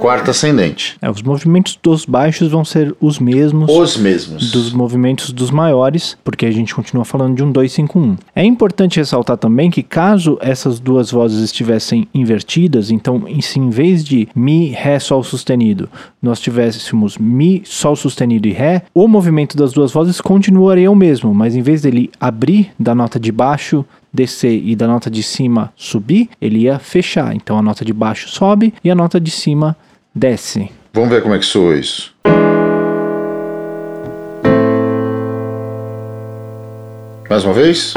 quarta 0.00 0.30
ascendente. 0.30 0.96
É, 1.00 1.10
os 1.10 1.22
movimentos 1.22 1.78
dos 1.82 2.04
baixos 2.04 2.48
vão 2.50 2.64
ser 2.64 2.94
os 3.00 3.18
mesmos. 3.18 3.70
Os 3.70 3.96
mesmos. 3.96 4.50
Dos 4.50 4.72
movimentos 4.72 5.32
dos 5.32 5.50
maiores, 5.50 6.16
porque 6.24 6.46
a 6.46 6.50
gente 6.50 6.74
continua 6.74 7.04
falando 7.04 7.36
de 7.36 7.42
um 7.42 7.50
251. 7.50 8.16
É 8.34 8.44
importante 8.44 8.98
ressaltar 8.98 9.36
também 9.36 9.70
que 9.70 9.82
caso 9.82 10.38
essas 10.40 10.78
duas 10.80 11.10
vozes 11.10 11.42
estivessem 11.42 12.08
invertidas, 12.14 12.90
então 12.90 13.24
se 13.40 13.58
em 13.58 13.70
vez 13.70 14.04
de 14.04 14.28
mi, 14.34 14.68
ré, 14.68 14.98
sol 14.98 15.22
sustenido, 15.22 15.88
nós 16.22 16.40
tivéssemos 16.40 17.18
mi, 17.18 17.62
sol 17.64 17.96
sustenido 17.96 18.48
e 18.48 18.52
ré, 18.52 18.82
o 18.94 19.08
movimento 19.08 19.56
das 19.56 19.72
duas 19.72 19.92
vozes 19.92 20.20
continuaria 20.20 20.90
o 20.90 20.96
mesmo, 20.96 21.34
mas 21.34 21.54
em 21.54 21.62
vez 21.62 21.82
dele 21.82 22.10
abrir 22.20 22.70
da 22.78 22.94
nota 22.94 23.18
de 23.18 23.32
baixo 23.32 23.84
descer 24.12 24.62
e 24.64 24.74
da 24.74 24.86
nota 24.86 25.10
de 25.10 25.22
cima 25.22 25.72
subir, 25.76 26.28
ele 26.40 26.60
ia 26.60 26.78
fechar. 26.78 27.34
Então 27.34 27.58
a 27.58 27.62
nota 27.62 27.84
de 27.84 27.92
baixo 27.92 28.28
sobe 28.28 28.74
e 28.82 28.90
a 28.90 28.94
nota 28.94 29.20
de 29.20 29.30
cima 29.30 29.76
desce. 30.14 30.70
Vamos 30.92 31.10
ver 31.10 31.22
como 31.22 31.34
é 31.34 31.38
que 31.38 31.44
soa 31.44 31.76
isso. 31.76 32.14
Mais 37.28 37.44
uma 37.44 37.52
vez. 37.52 37.94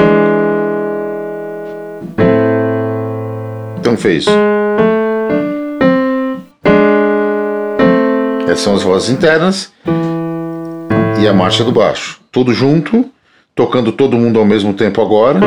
Então 3.79 3.95
fez. 3.97 4.25
Essas 8.43 8.59
são 8.59 8.75
as 8.75 8.83
vozes 8.83 9.09
internas 9.09 9.71
e 11.21 11.27
a 11.27 11.33
marcha 11.33 11.63
do 11.63 11.71
baixo. 11.71 12.19
Tudo 12.31 12.53
junto, 12.53 13.09
tocando 13.55 13.93
todo 13.93 14.17
mundo 14.17 14.39
ao 14.39 14.45
mesmo 14.45 14.73
tempo 14.73 15.01
agora. 15.01 15.39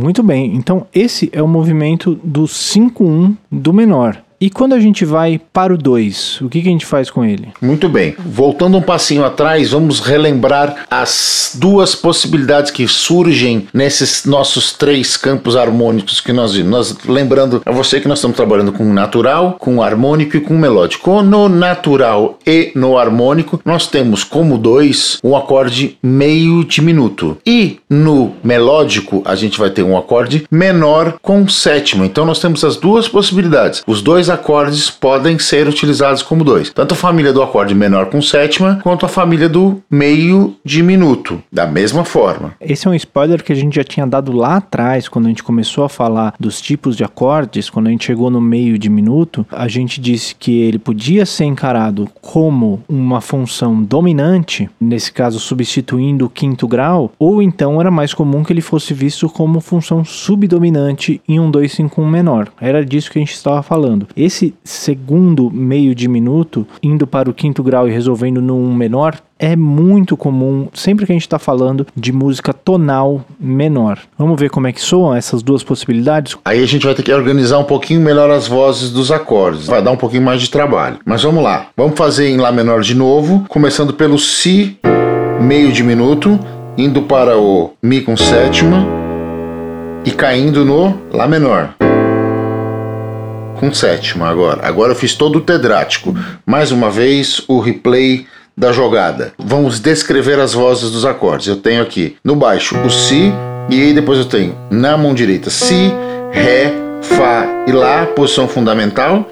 Muito 0.00 0.22
bem, 0.22 0.54
então 0.56 0.86
esse 0.94 1.28
é 1.30 1.42
o 1.42 1.46
movimento 1.46 2.18
do 2.24 2.44
5-1 2.44 3.36
do 3.52 3.70
menor. 3.70 4.24
E 4.42 4.48
quando 4.48 4.72
a 4.72 4.80
gente 4.80 5.04
vai 5.04 5.38
para 5.52 5.74
o 5.74 5.76
2, 5.76 6.40
o 6.40 6.48
que, 6.48 6.62
que, 6.62 6.68
a 6.68 6.72
gente 6.72 6.86
faz 6.86 7.10
com 7.10 7.22
ele? 7.22 7.48
Muito 7.60 7.90
bem. 7.90 8.14
Voltando 8.18 8.78
um 8.78 8.80
passinho 8.80 9.22
atrás, 9.22 9.72
vamos 9.72 10.00
relembrar 10.00 10.86
as 10.90 11.54
duas 11.60 11.94
possibilidades 11.94 12.70
que 12.70 12.88
surgem 12.88 13.68
nesses 13.74 14.24
nossos 14.24 14.72
três 14.72 15.14
campos 15.14 15.56
harmônicos 15.56 16.22
que 16.22 16.32
nós 16.32 16.54
vimos. 16.54 16.70
Nós, 16.70 16.96
lembrando 17.04 17.60
a 17.66 17.70
você 17.70 18.00
que 18.00 18.08
nós 18.08 18.16
estamos 18.16 18.34
trabalhando 18.34 18.72
com 18.72 18.90
natural, 18.90 19.56
com 19.60 19.82
harmônico 19.82 20.38
e 20.38 20.40
com 20.40 20.56
melódico. 20.56 21.20
No 21.20 21.46
natural 21.46 22.38
e 22.46 22.72
no 22.74 22.96
harmônico, 22.96 23.60
nós 23.62 23.88
temos 23.88 24.24
como 24.24 24.56
dois 24.56 25.18
um 25.22 25.36
acorde 25.36 25.98
meio 26.02 26.64
diminuto. 26.64 27.36
E 27.44 27.78
no 27.90 28.32
melódico, 28.42 29.20
a 29.26 29.34
gente 29.34 29.58
vai 29.58 29.68
ter 29.68 29.82
um 29.82 29.98
acorde 29.98 30.46
menor 30.50 31.18
com 31.20 31.46
sétima. 31.46 32.06
Então 32.06 32.24
nós 32.24 32.38
temos 32.38 32.64
as 32.64 32.78
duas 32.78 33.06
possibilidades. 33.06 33.82
Os 33.86 34.00
acordes 34.30 34.90
podem 34.90 35.38
ser 35.38 35.68
utilizados 35.68 36.22
como 36.22 36.44
dois. 36.44 36.70
Tanto 36.70 36.94
a 36.94 36.96
família 36.96 37.32
do 37.32 37.42
acorde 37.42 37.74
menor 37.74 38.06
com 38.06 38.22
sétima, 38.22 38.80
quanto 38.82 39.04
a 39.04 39.08
família 39.08 39.48
do 39.48 39.82
meio 39.90 40.56
diminuto. 40.64 41.42
Da 41.52 41.66
mesma 41.66 42.04
forma. 42.04 42.54
Esse 42.60 42.86
é 42.86 42.90
um 42.90 42.94
spoiler 42.94 43.42
que 43.42 43.52
a 43.52 43.56
gente 43.56 43.76
já 43.76 43.84
tinha 43.84 44.06
dado 44.06 44.32
lá 44.32 44.56
atrás, 44.56 45.08
quando 45.08 45.26
a 45.26 45.28
gente 45.28 45.42
começou 45.42 45.84
a 45.84 45.88
falar 45.88 46.34
dos 46.38 46.60
tipos 46.60 46.96
de 46.96 47.04
acordes, 47.04 47.68
quando 47.68 47.88
a 47.88 47.90
gente 47.90 48.06
chegou 48.06 48.30
no 48.30 48.40
meio 48.40 48.78
diminuto, 48.78 49.46
a 49.50 49.68
gente 49.68 50.00
disse 50.00 50.34
que 50.34 50.60
ele 50.60 50.78
podia 50.78 51.26
ser 51.26 51.44
encarado 51.44 52.08
como 52.20 52.82
uma 52.88 53.20
função 53.20 53.82
dominante, 53.82 54.68
nesse 54.80 55.12
caso 55.12 55.38
substituindo 55.38 56.26
o 56.26 56.30
quinto 56.30 56.68
grau, 56.68 57.12
ou 57.18 57.42
então 57.42 57.80
era 57.80 57.90
mais 57.90 58.14
comum 58.14 58.42
que 58.44 58.52
ele 58.52 58.60
fosse 58.60 58.94
visto 58.94 59.28
como 59.28 59.60
função 59.60 60.04
subdominante 60.04 61.20
em 61.28 61.40
um 61.40 61.50
251 61.50 62.08
menor. 62.08 62.48
Era 62.60 62.84
disso 62.84 63.10
que 63.10 63.18
a 63.18 63.22
gente 63.22 63.32
estava 63.32 63.62
falando. 63.62 64.06
Esse 64.20 64.52
segundo 64.62 65.50
meio 65.50 65.94
diminuto, 65.94 66.66
indo 66.82 67.06
para 67.06 67.30
o 67.30 67.32
quinto 67.32 67.62
grau 67.62 67.88
e 67.88 67.90
resolvendo 67.90 68.42
num 68.42 68.70
menor, 68.74 69.18
é 69.38 69.56
muito 69.56 70.14
comum 70.14 70.68
sempre 70.74 71.06
que 71.06 71.12
a 71.12 71.14
gente 71.14 71.22
está 71.22 71.38
falando 71.38 71.86
de 71.96 72.12
música 72.12 72.52
tonal 72.52 73.24
menor. 73.40 73.98
Vamos 74.18 74.38
ver 74.38 74.50
como 74.50 74.66
é 74.66 74.74
que 74.74 74.80
soam 74.82 75.14
essas 75.14 75.42
duas 75.42 75.62
possibilidades? 75.62 76.36
Aí 76.44 76.62
a 76.62 76.66
gente 76.66 76.84
vai 76.84 76.94
ter 76.94 77.02
que 77.02 77.10
organizar 77.10 77.56
um 77.60 77.64
pouquinho 77.64 78.02
melhor 78.02 78.30
as 78.30 78.46
vozes 78.46 78.90
dos 78.90 79.10
acordes. 79.10 79.66
Vai 79.66 79.82
dar 79.82 79.92
um 79.92 79.96
pouquinho 79.96 80.22
mais 80.22 80.42
de 80.42 80.50
trabalho. 80.50 80.98
Mas 81.02 81.22
vamos 81.22 81.42
lá. 81.42 81.68
Vamos 81.74 81.96
fazer 81.96 82.28
em 82.28 82.36
Lá 82.36 82.52
menor 82.52 82.82
de 82.82 82.94
novo, 82.94 83.46
começando 83.48 83.94
pelo 83.94 84.18
Si 84.18 84.76
meio 85.40 85.72
diminuto, 85.72 86.38
indo 86.76 87.00
para 87.00 87.38
o 87.38 87.70
Mi 87.82 88.02
com 88.02 88.18
sétima 88.18 88.86
e 90.04 90.10
caindo 90.10 90.62
no 90.62 90.94
Lá 91.10 91.26
menor 91.26 91.79
com 93.60 93.72
sétima 93.74 94.26
agora. 94.26 94.66
Agora 94.66 94.92
eu 94.92 94.96
fiz 94.96 95.14
todo 95.14 95.36
o 95.36 95.40
tedrático. 95.42 96.16
Mais 96.46 96.72
uma 96.72 96.90
vez 96.90 97.42
o 97.46 97.60
replay 97.60 98.26
da 98.56 98.72
jogada. 98.72 99.34
Vamos 99.38 99.78
descrever 99.78 100.40
as 100.40 100.54
vozes 100.54 100.90
dos 100.90 101.04
acordes. 101.04 101.46
Eu 101.46 101.56
tenho 101.56 101.82
aqui 101.82 102.16
no 102.24 102.34
baixo 102.34 102.76
o 102.78 102.90
Si 102.90 103.30
e 103.68 103.82
aí 103.82 103.92
depois 103.92 104.18
eu 104.18 104.24
tenho 104.24 104.56
na 104.70 104.96
mão 104.96 105.12
direita 105.12 105.50
Si, 105.50 105.92
Ré, 106.32 106.72
Fá 107.02 107.46
e 107.68 107.72
Lá, 107.72 108.06
posição 108.06 108.48
fundamental. 108.48 109.28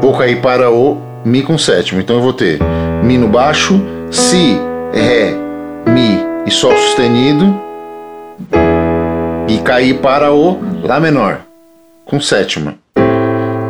Vou 0.00 0.18
cair 0.18 0.40
para 0.42 0.68
o 0.68 1.00
Mi 1.24 1.42
com 1.42 1.56
sétima. 1.56 2.00
Então 2.00 2.16
eu 2.16 2.22
vou 2.22 2.32
ter 2.32 2.58
Mi 3.04 3.16
no 3.16 3.28
baixo, 3.28 3.80
Si, 4.10 4.58
Ré, 4.92 5.34
Mi 5.86 6.18
e 6.44 6.50
Sol 6.50 6.76
sustenido 6.76 7.60
e 9.48 9.58
cair 9.58 9.98
para 10.00 10.32
o 10.32 10.58
Lá 10.82 10.98
menor 10.98 11.51
com 12.12 12.20
sétima. 12.20 12.74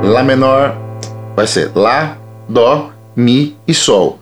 Lá 0.03 0.25
menor 0.25 0.77
vai 1.37 1.47
ser 1.47 1.71
Lá, 1.77 2.19
Dó, 2.49 2.91
Mi 3.15 3.57
e 3.69 3.73
Sol. 3.73 4.19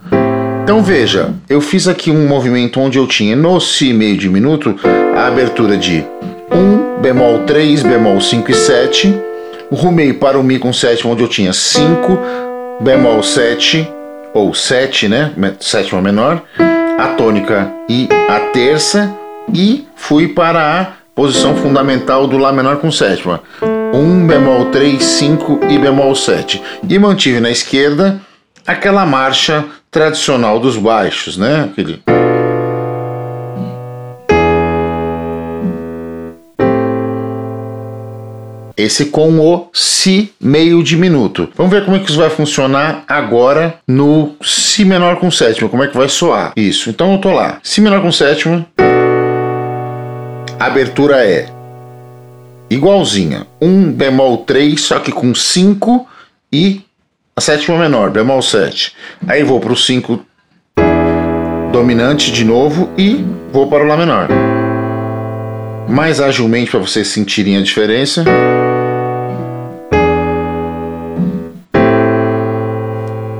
Então 0.62 0.82
veja, 0.82 1.32
eu 1.48 1.58
fiz 1.62 1.88
aqui 1.88 2.10
um 2.10 2.28
movimento 2.28 2.78
onde 2.80 2.98
eu 2.98 3.06
tinha 3.06 3.34
no 3.34 3.58
Si 3.58 3.94
meio 3.94 4.18
diminuto 4.18 4.76
a 5.16 5.26
abertura 5.26 5.74
de 5.74 6.04
1, 6.52 7.00
bemol 7.00 7.38
3, 7.46 7.82
bemol 7.82 8.20
5 8.20 8.50
e 8.50 8.54
7. 8.54 9.18
Rumei 9.72 10.12
para 10.12 10.38
o 10.38 10.44
Mi 10.44 10.58
com 10.58 10.70
sétima 10.70 11.12
onde 11.12 11.22
eu 11.22 11.28
tinha 11.28 11.54
5, 11.54 12.18
bemol 12.78 13.22
7, 13.22 13.90
ou 14.34 14.52
7, 14.52 15.08
né? 15.08 15.32
Sétima 15.60 16.02
menor, 16.02 16.42
a 16.98 17.08
tônica 17.14 17.72
e 17.88 18.06
a 18.28 18.38
terça. 18.52 19.10
E 19.54 19.86
fui 19.96 20.28
para 20.28 20.80
a 20.80 20.86
posição 21.14 21.56
fundamental 21.56 22.26
do 22.26 22.36
Lá 22.36 22.52
menor 22.52 22.76
com 22.76 22.92
sétima. 22.92 23.40
1, 23.92 24.26
bemol 24.26 24.66
3, 24.66 25.02
5 25.02 25.60
e 25.68 25.78
bemol 25.78 26.14
7. 26.14 26.62
E 26.88 26.98
mantive 26.98 27.40
na 27.40 27.50
esquerda 27.50 28.20
aquela 28.66 29.04
marcha 29.04 29.64
tradicional 29.90 30.60
dos 30.60 30.76
baixos, 30.76 31.36
né? 31.36 31.68
Aquele. 31.70 32.00
Esse 38.76 39.06
com 39.06 39.38
o 39.40 39.68
Si 39.74 40.32
meio 40.40 40.82
diminuto. 40.82 41.50
Vamos 41.54 41.70
ver 41.70 41.84
como 41.84 41.96
é 41.96 42.00
que 42.00 42.08
isso 42.08 42.18
vai 42.18 42.30
funcionar 42.30 43.04
agora 43.06 43.74
no 43.86 44.36
Si 44.40 44.84
menor 44.84 45.16
com 45.16 45.30
sétima. 45.30 45.68
Como 45.68 45.84
é 45.84 45.88
que 45.88 45.96
vai 45.96 46.08
soar? 46.08 46.52
Isso. 46.56 46.88
Então 46.88 47.12
eu 47.12 47.18
tô 47.18 47.30
lá. 47.30 47.58
Si 47.62 47.80
menor 47.80 48.00
com 48.00 48.10
sétima. 48.10 48.64
Abertura 50.58 51.24
é 51.24 51.59
igualzinha. 52.70 53.46
Um 53.60 53.92
bemol 53.92 54.38
3, 54.38 54.80
só 54.80 55.00
que 55.00 55.10
com 55.10 55.34
5 55.34 56.06
e 56.52 56.80
a 57.36 57.40
sétima 57.40 57.78
menor, 57.78 58.10
bemol 58.10 58.40
7. 58.40 58.94
Aí 59.26 59.42
vou 59.42 59.60
para 59.60 59.72
o 59.72 59.76
5 59.76 60.24
dominante 61.72 62.32
de 62.32 62.44
novo 62.44 62.90
e 62.96 63.24
vou 63.52 63.68
para 63.68 63.84
o 63.84 63.86
Lá 63.86 63.96
menor. 63.96 64.28
Mais 65.88 66.20
agilmente 66.20 66.70
para 66.70 66.80
vocês 66.80 67.08
sentirem 67.08 67.56
a 67.56 67.62
diferença. 67.62 68.24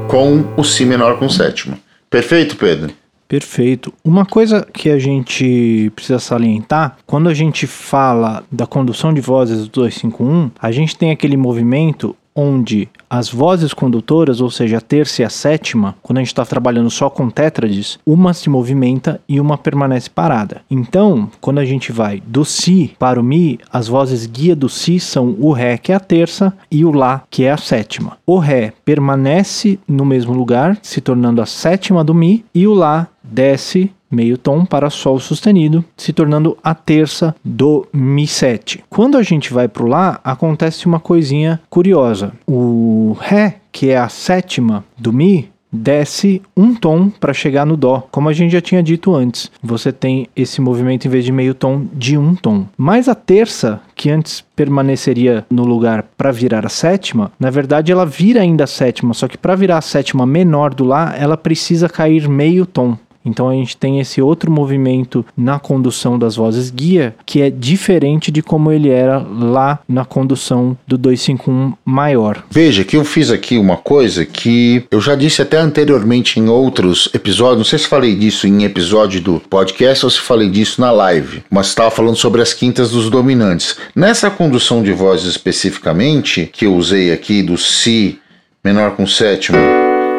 Com 0.08 0.44
o 0.56 0.64
Si 0.64 0.84
menor 0.84 1.18
com 1.18 1.28
sétima. 1.28 1.78
Perfeito, 2.08 2.56
Pedro? 2.56 2.92
Perfeito. 3.30 3.94
Uma 4.04 4.26
coisa 4.26 4.66
que 4.72 4.90
a 4.90 4.98
gente 4.98 5.92
precisa 5.94 6.18
salientar, 6.18 6.96
quando 7.06 7.28
a 7.28 7.34
gente 7.34 7.64
fala 7.64 8.42
da 8.50 8.66
condução 8.66 9.14
de 9.14 9.20
vozes 9.20 9.68
do 9.68 9.70
251, 9.70 10.50
a 10.60 10.72
gente 10.72 10.96
tem 10.96 11.12
aquele 11.12 11.36
movimento 11.36 12.16
onde 12.34 12.88
as 13.08 13.28
vozes 13.28 13.74
condutoras, 13.74 14.40
ou 14.40 14.50
seja, 14.50 14.78
a 14.78 14.80
terça 14.80 15.22
e 15.22 15.24
a 15.24 15.30
sétima, 15.30 15.96
quando 16.02 16.18
a 16.18 16.20
gente 16.20 16.28
está 16.28 16.44
trabalhando 16.44 16.90
só 16.90 17.10
com 17.10 17.28
tétrades, 17.28 17.98
uma 18.06 18.32
se 18.32 18.48
movimenta 18.48 19.20
e 19.28 19.40
uma 19.40 19.58
permanece 19.58 20.08
parada. 20.08 20.62
Então, 20.70 21.28
quando 21.40 21.58
a 21.58 21.64
gente 21.64 21.90
vai 21.90 22.22
do 22.24 22.44
Si 22.44 22.94
para 22.98 23.20
o 23.20 23.22
Mi, 23.22 23.58
as 23.72 23.88
vozes 23.88 24.26
guia 24.26 24.54
do 24.54 24.68
Si 24.68 25.00
são 25.00 25.36
o 25.40 25.52
Ré, 25.52 25.76
que 25.76 25.92
é 25.92 25.96
a 25.96 26.00
terça, 26.00 26.52
e 26.70 26.84
o 26.84 26.92
Lá, 26.92 27.24
que 27.30 27.44
é 27.44 27.50
a 27.50 27.56
sétima. 27.56 28.16
O 28.24 28.38
Ré 28.38 28.72
permanece 28.84 29.78
no 29.86 30.04
mesmo 30.04 30.32
lugar, 30.32 30.78
se 30.82 31.00
tornando 31.00 31.42
a 31.42 31.46
sétima 31.46 32.04
do 32.04 32.14
Mi, 32.14 32.44
e 32.54 32.66
o 32.66 32.74
Lá 32.74 33.08
desce 33.30 33.90
meio 34.10 34.36
tom 34.36 34.64
para 34.64 34.90
Sol 34.90 35.20
sustenido, 35.20 35.84
se 35.96 36.12
tornando 36.12 36.58
a 36.62 36.74
terça 36.74 37.34
do 37.44 37.86
Mi7. 37.94 38.80
Quando 38.90 39.16
a 39.16 39.22
gente 39.22 39.52
vai 39.52 39.68
para 39.68 39.84
o 39.84 39.86
Lá, 39.86 40.20
acontece 40.24 40.86
uma 40.86 40.98
coisinha 40.98 41.60
curiosa. 41.70 42.32
O 42.46 43.16
Ré, 43.20 43.56
que 43.70 43.90
é 43.90 43.96
a 43.96 44.08
sétima 44.08 44.84
do 44.98 45.12
Mi, 45.12 45.48
desce 45.72 46.42
um 46.56 46.74
tom 46.74 47.08
para 47.08 47.32
chegar 47.32 47.64
no 47.64 47.76
dó, 47.76 48.06
como 48.10 48.28
a 48.28 48.32
gente 48.32 48.52
já 48.52 48.60
tinha 48.60 48.82
dito 48.82 49.14
antes. 49.14 49.50
Você 49.62 49.92
tem 49.92 50.26
esse 50.34 50.60
movimento 50.60 51.06
em 51.06 51.10
vez 51.10 51.24
de 51.24 51.32
meio 51.32 51.54
tom 51.54 51.86
de 51.92 52.18
um 52.18 52.34
tom. 52.34 52.66
Mas 52.76 53.08
a 53.08 53.14
terça, 53.14 53.80
que 53.94 54.10
antes 54.10 54.44
permaneceria 54.56 55.46
no 55.50 55.64
lugar 55.64 56.04
para 56.16 56.32
virar 56.32 56.66
a 56.66 56.70
sétima, 56.70 57.30
na 57.38 57.50
verdade 57.50 57.92
ela 57.92 58.04
vira 58.04 58.40
ainda 58.40 58.64
a 58.64 58.66
sétima, 58.66 59.14
só 59.14 59.28
que 59.28 59.38
para 59.38 59.54
virar 59.54 59.78
a 59.78 59.82
sétima 59.82 60.26
menor 60.26 60.74
do 60.74 60.84
lá, 60.84 61.14
ela 61.16 61.36
precisa 61.36 61.88
cair 61.88 62.28
meio 62.28 62.66
tom. 62.66 62.96
Então 63.24 63.48
a 63.48 63.54
gente 63.54 63.76
tem 63.76 64.00
esse 64.00 64.20
outro 64.22 64.50
movimento 64.50 65.24
na 65.36 65.58
condução 65.58 66.18
das 66.18 66.36
vozes 66.36 66.70
guia, 66.70 67.14
que 67.26 67.42
é 67.42 67.50
diferente 67.50 68.30
de 68.30 68.42
como 68.42 68.72
ele 68.72 68.88
era 68.88 69.18
lá 69.18 69.78
na 69.88 70.04
condução 70.04 70.76
do 70.86 70.96
251 70.96 71.74
maior. 71.84 72.42
Veja 72.50 72.84
que 72.84 72.96
eu 72.96 73.04
fiz 73.04 73.30
aqui 73.30 73.58
uma 73.58 73.76
coisa 73.76 74.24
que 74.24 74.84
eu 74.90 75.00
já 75.00 75.14
disse 75.14 75.42
até 75.42 75.58
anteriormente 75.58 76.40
em 76.40 76.48
outros 76.48 77.08
episódios, 77.14 77.58
não 77.58 77.64
sei 77.64 77.78
se 77.78 77.86
falei 77.86 78.14
disso 78.14 78.46
em 78.46 78.64
episódio 78.64 79.20
do 79.20 79.40
podcast 79.40 80.06
ou 80.06 80.10
se 80.10 80.20
falei 80.20 80.48
disso 80.48 80.80
na 80.80 80.90
live, 80.90 81.42
mas 81.50 81.68
estava 81.68 81.90
falando 81.90 82.16
sobre 82.16 82.40
as 82.40 82.54
quintas 82.54 82.90
dos 82.90 83.10
dominantes. 83.10 83.76
Nessa 83.94 84.30
condução 84.30 84.82
de 84.82 84.92
vozes 84.92 85.26
especificamente, 85.26 86.48
que 86.52 86.66
eu 86.66 86.74
usei 86.74 87.12
aqui 87.12 87.42
do 87.42 87.56
Si 87.56 88.18
menor 88.64 88.92
com 88.92 89.06
sétimo, 89.06 89.58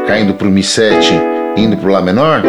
caindo 0.07 0.33
para 0.33 0.47
o 0.47 0.51
Mi 0.51 0.63
7, 0.63 1.13
indo 1.57 1.77
para 1.77 1.89
o 1.89 1.91
Lá 1.91 2.01
menor, 2.01 2.41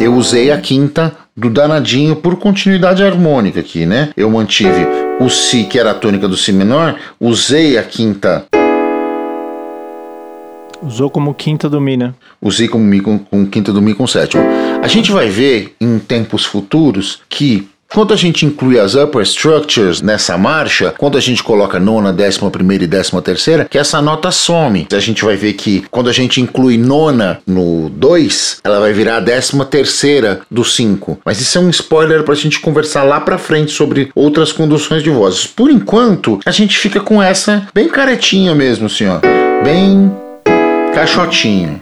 eu 0.00 0.14
usei 0.14 0.50
a 0.50 0.60
quinta 0.60 1.16
do 1.36 1.50
danadinho 1.50 2.16
por 2.16 2.36
continuidade 2.36 3.02
harmônica 3.02 3.60
aqui, 3.60 3.84
né? 3.84 4.10
Eu 4.16 4.30
mantive 4.30 4.86
o 5.20 5.28
Si, 5.28 5.64
que 5.64 5.78
era 5.78 5.90
a 5.90 5.94
tônica 5.94 6.28
do 6.28 6.36
Si 6.36 6.52
menor, 6.52 6.96
usei 7.20 7.76
a 7.76 7.82
quinta. 7.82 8.44
Usou 10.80 11.10
como 11.10 11.34
quinta 11.34 11.68
do 11.68 11.80
Mi, 11.80 11.96
né? 11.96 12.14
Usei 12.40 12.68
como 12.68 12.84
Mi 12.84 13.00
com, 13.00 13.18
com 13.18 13.44
quinta 13.46 13.72
do 13.72 13.82
Mi 13.82 13.94
com 13.94 14.06
sétimo. 14.06 14.42
A 14.82 14.86
gente 14.86 15.10
vai 15.10 15.28
ver 15.28 15.74
em 15.80 15.98
tempos 15.98 16.44
futuros 16.44 17.20
que 17.28 17.68
quando 17.92 18.12
a 18.12 18.16
gente 18.16 18.44
inclui 18.44 18.78
as 18.78 18.94
upper 18.94 19.22
structures 19.22 20.02
nessa 20.02 20.36
marcha, 20.36 20.94
quando 20.96 21.16
a 21.16 21.20
gente 21.20 21.42
coloca 21.42 21.80
nona, 21.80 22.12
décima 22.12 22.50
primeira 22.50 22.84
e 22.84 22.86
décima 22.86 23.22
terceira, 23.22 23.64
que 23.64 23.78
essa 23.78 24.00
nota 24.02 24.30
some. 24.30 24.86
A 24.92 25.00
gente 25.00 25.24
vai 25.24 25.36
ver 25.36 25.54
que 25.54 25.84
quando 25.90 26.08
a 26.08 26.12
gente 26.12 26.40
inclui 26.40 26.76
nona 26.76 27.40
no 27.46 27.88
2, 27.88 28.60
ela 28.62 28.80
vai 28.80 28.92
virar 28.92 29.16
a 29.16 29.20
décima 29.20 29.64
terceira 29.64 30.40
do 30.50 30.64
5. 30.64 31.20
Mas 31.24 31.40
isso 31.40 31.56
é 31.58 31.60
um 31.60 31.70
spoiler 31.70 32.22
para 32.22 32.34
a 32.34 32.36
gente 32.36 32.60
conversar 32.60 33.02
lá 33.02 33.20
para 33.20 33.38
frente 33.38 33.72
sobre 33.72 34.10
outras 34.14 34.52
conduções 34.52 35.02
de 35.02 35.10
vozes. 35.10 35.46
Por 35.46 35.70
enquanto, 35.70 36.38
a 36.44 36.50
gente 36.50 36.78
fica 36.78 37.00
com 37.00 37.22
essa 37.22 37.66
bem 37.74 37.88
caretinha 37.88 38.54
mesmo, 38.54 38.88
senhor. 38.88 39.20
Bem 39.64 40.12
caixotinho 40.94 41.78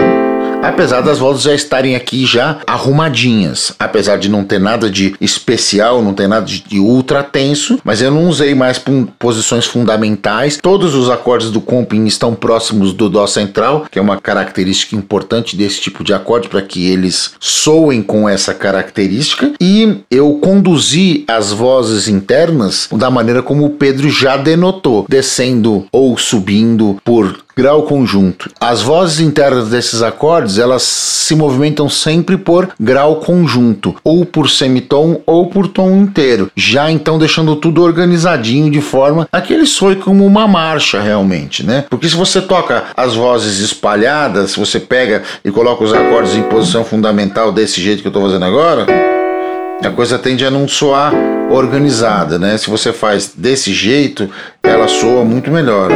apesar 0.68 1.00
das 1.00 1.18
vozes 1.18 1.42
já 1.42 1.54
estarem 1.54 1.94
aqui 1.94 2.26
já 2.26 2.58
arrumadinhas, 2.66 3.72
apesar 3.78 4.16
de 4.16 4.28
não 4.28 4.44
ter 4.44 4.58
nada 4.58 4.90
de 4.90 5.14
especial, 5.20 6.02
não 6.02 6.12
ter 6.12 6.28
nada 6.28 6.46
de, 6.46 6.78
ultra 6.78 7.22
tenso, 7.22 7.78
mas 7.84 8.02
eu 8.02 8.10
não 8.10 8.28
usei 8.28 8.54
mais 8.54 8.80
posições 9.18 9.66
fundamentais. 9.66 10.58
Todos 10.60 10.94
os 10.94 11.08
acordes 11.08 11.50
do 11.50 11.60
comping 11.60 12.06
estão 12.06 12.34
próximos 12.34 12.92
do 12.92 13.08
dó 13.08 13.26
central, 13.26 13.86
que 13.90 13.98
é 13.98 14.02
uma 14.02 14.20
característica 14.20 14.94
importante 14.94 15.56
desse 15.56 15.80
tipo 15.80 16.04
de 16.04 16.12
acorde 16.12 16.48
para 16.48 16.62
que 16.62 16.86
eles 16.86 17.32
soem 17.40 18.02
com 18.02 18.28
essa 18.28 18.52
característica. 18.52 19.52
E 19.60 20.00
eu 20.10 20.34
conduzi 20.34 21.24
as 21.28 21.52
vozes 21.52 22.08
internas 22.08 22.88
da 22.92 23.10
maneira 23.10 23.42
como 23.42 23.64
o 23.64 23.70
Pedro 23.70 24.10
já 24.10 24.36
denotou, 24.36 25.06
descendo 25.08 25.86
ou 25.92 26.16
subindo 26.18 26.96
por 27.04 27.45
grau 27.58 27.84
conjunto. 27.84 28.50
As 28.60 28.82
vozes 28.82 29.18
internas 29.18 29.70
desses 29.70 30.02
acordes, 30.02 30.58
elas 30.58 30.82
se 30.82 31.34
movimentam 31.34 31.88
sempre 31.88 32.36
por 32.36 32.68
grau 32.78 33.16
conjunto, 33.16 33.96
ou 34.04 34.26
por 34.26 34.50
semitom 34.50 35.22
ou 35.24 35.46
por 35.46 35.66
tom 35.66 35.96
inteiro, 35.96 36.50
já 36.54 36.90
então 36.90 37.18
deixando 37.18 37.56
tudo 37.56 37.82
organizadinho 37.82 38.70
de 38.70 38.82
forma 38.82 39.26
a 39.32 39.40
que 39.40 39.54
ele 39.54 39.66
soe 39.66 39.96
como 39.96 40.26
uma 40.26 40.46
marcha 40.46 41.00
realmente, 41.00 41.64
né? 41.64 41.86
Porque 41.88 42.08
se 42.08 42.14
você 42.14 42.42
toca 42.42 42.84
as 42.94 43.14
vozes 43.14 43.58
espalhadas, 43.60 44.50
se 44.50 44.60
você 44.60 44.78
pega 44.78 45.22
e 45.42 45.50
coloca 45.50 45.82
os 45.82 45.94
acordes 45.94 46.34
em 46.34 46.42
posição 46.42 46.84
fundamental 46.84 47.50
desse 47.52 47.80
jeito 47.80 48.02
que 48.02 48.08
eu 48.08 48.10
estou 48.10 48.22
fazendo 48.22 48.44
agora, 48.44 48.86
a 49.82 49.90
coisa 49.90 50.18
tende 50.18 50.44
a 50.44 50.50
não 50.50 50.68
soar 50.68 51.14
organizada, 51.50 52.38
né? 52.38 52.58
Se 52.58 52.68
você 52.68 52.92
faz 52.92 53.32
desse 53.34 53.72
jeito, 53.72 54.28
ela 54.62 54.88
soa 54.88 55.24
muito 55.24 55.50
melhor 55.50 55.90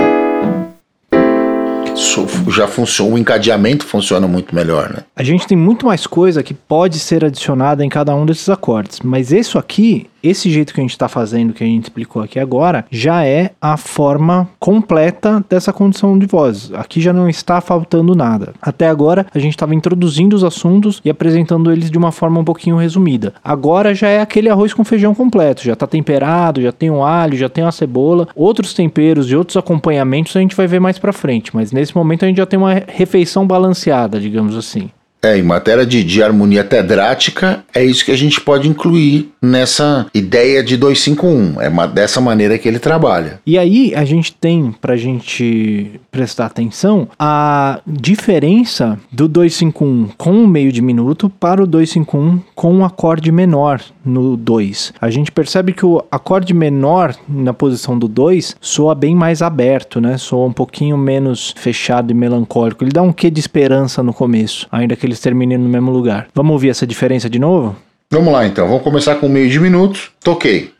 já 2.50 2.66
funciona, 2.66 3.14
o 3.14 3.18
encadeamento 3.18 3.84
funciona 3.84 4.26
muito 4.26 4.54
melhor, 4.54 4.90
né? 4.90 5.04
A 5.14 5.22
gente 5.22 5.46
tem 5.46 5.56
muito 5.56 5.86
mais 5.86 6.06
coisa 6.06 6.42
que 6.42 6.54
pode 6.54 6.98
ser 6.98 7.24
adicionada 7.24 7.84
em 7.84 7.88
cada 7.88 8.14
um 8.14 8.26
desses 8.26 8.48
acordes, 8.48 9.00
mas 9.00 9.32
isso 9.32 9.58
aqui 9.58 10.08
esse 10.22 10.50
jeito 10.50 10.74
que 10.74 10.80
a 10.80 10.82
gente 10.82 10.90
está 10.90 11.08
fazendo, 11.08 11.52
que 11.52 11.64
a 11.64 11.66
gente 11.66 11.84
explicou 11.84 12.22
aqui 12.22 12.38
agora, 12.38 12.84
já 12.90 13.24
é 13.24 13.52
a 13.60 13.76
forma 13.76 14.48
completa 14.58 15.44
dessa 15.48 15.72
condição 15.72 16.18
de 16.18 16.26
voz. 16.26 16.70
Aqui 16.74 17.00
já 17.00 17.12
não 17.12 17.28
está 17.28 17.60
faltando 17.60 18.14
nada. 18.14 18.52
Até 18.60 18.88
agora 18.88 19.26
a 19.32 19.38
gente 19.38 19.54
estava 19.54 19.74
introduzindo 19.74 20.34
os 20.34 20.44
assuntos 20.44 21.00
e 21.04 21.10
apresentando 21.10 21.72
eles 21.72 21.90
de 21.90 21.98
uma 21.98 22.12
forma 22.12 22.40
um 22.40 22.44
pouquinho 22.44 22.76
resumida. 22.76 23.34
Agora 23.42 23.94
já 23.94 24.08
é 24.08 24.20
aquele 24.20 24.48
arroz 24.48 24.74
com 24.74 24.84
feijão 24.84 25.14
completo, 25.14 25.64
já 25.64 25.72
está 25.72 25.86
temperado, 25.86 26.62
já 26.62 26.72
tem 26.72 26.90
um 26.90 27.04
alho, 27.04 27.36
já 27.36 27.48
tem 27.48 27.64
uma 27.64 27.72
cebola, 27.72 28.28
outros 28.34 28.74
temperos 28.74 29.30
e 29.30 29.36
outros 29.36 29.56
acompanhamentos 29.56 30.36
a 30.36 30.40
gente 30.40 30.56
vai 30.56 30.66
ver 30.66 30.80
mais 30.80 30.98
para 30.98 31.12
frente, 31.12 31.54
mas 31.54 31.72
nesse 31.72 31.96
momento 31.96 32.24
a 32.24 32.28
gente 32.28 32.38
já 32.38 32.46
tem 32.46 32.58
uma 32.58 32.82
refeição 32.86 33.46
balanceada, 33.46 34.20
digamos 34.20 34.56
assim. 34.56 34.90
É, 35.22 35.36
em 35.36 35.42
matéria 35.42 35.84
de, 35.84 36.02
de 36.02 36.22
harmonia 36.22 36.64
tedrática, 36.64 37.62
é 37.74 37.84
isso 37.84 38.04
que 38.04 38.10
a 38.10 38.16
gente 38.16 38.40
pode 38.40 38.68
incluir 38.68 39.30
nessa 39.40 40.06
ideia 40.14 40.62
de 40.62 40.76
251. 40.76 41.60
É 41.60 41.68
uma, 41.68 41.86
dessa 41.86 42.20
maneira 42.20 42.56
que 42.56 42.66
ele 42.66 42.78
trabalha. 42.78 43.40
E 43.46 43.58
aí 43.58 43.94
a 43.94 44.04
gente 44.04 44.32
tem, 44.32 44.74
pra 44.80 44.96
gente 44.96 46.00
prestar 46.10 46.46
atenção, 46.46 47.08
a 47.18 47.80
diferença 47.86 48.98
do 49.12 49.28
251 49.28 50.10
com 50.16 50.42
o 50.42 50.48
meio 50.48 50.72
diminuto 50.72 51.28
para 51.28 51.62
o 51.62 51.66
251 51.66 52.40
com 52.54 52.72
um 52.72 52.84
acorde 52.84 53.30
menor 53.30 53.82
no 54.04 54.36
2. 54.36 54.94
A 55.00 55.10
gente 55.10 55.30
percebe 55.30 55.72
que 55.72 55.84
o 55.84 56.02
acorde 56.10 56.54
menor 56.54 57.14
na 57.28 57.52
posição 57.52 57.98
do 57.98 58.08
2 58.08 58.56
soa 58.60 58.94
bem 58.94 59.14
mais 59.14 59.42
aberto, 59.42 60.00
né? 60.00 60.16
Soa 60.16 60.46
um 60.46 60.52
pouquinho 60.52 60.96
menos 60.96 61.54
fechado 61.56 62.10
e 62.10 62.14
melancólico. 62.14 62.82
Ele 62.82 62.92
dá 62.92 63.02
um 63.02 63.12
quê 63.12 63.30
de 63.30 63.40
esperança 63.40 64.02
no 64.02 64.14
começo, 64.14 64.66
ainda 64.70 64.96
que 64.96 65.09
eles 65.10 65.20
terminem 65.20 65.58
no 65.58 65.68
mesmo 65.68 65.90
lugar. 65.90 66.28
Vamos 66.34 66.52
ouvir 66.52 66.70
essa 66.70 66.86
diferença 66.86 67.28
de 67.28 67.38
novo? 67.38 67.76
Vamos 68.10 68.32
lá 68.32 68.46
então, 68.46 68.66
vamos 68.66 68.82
começar 68.82 69.16
com 69.16 69.28
meio 69.28 69.48
de 69.48 69.60
minuto. 69.60 70.10
Toquei. 70.22 70.72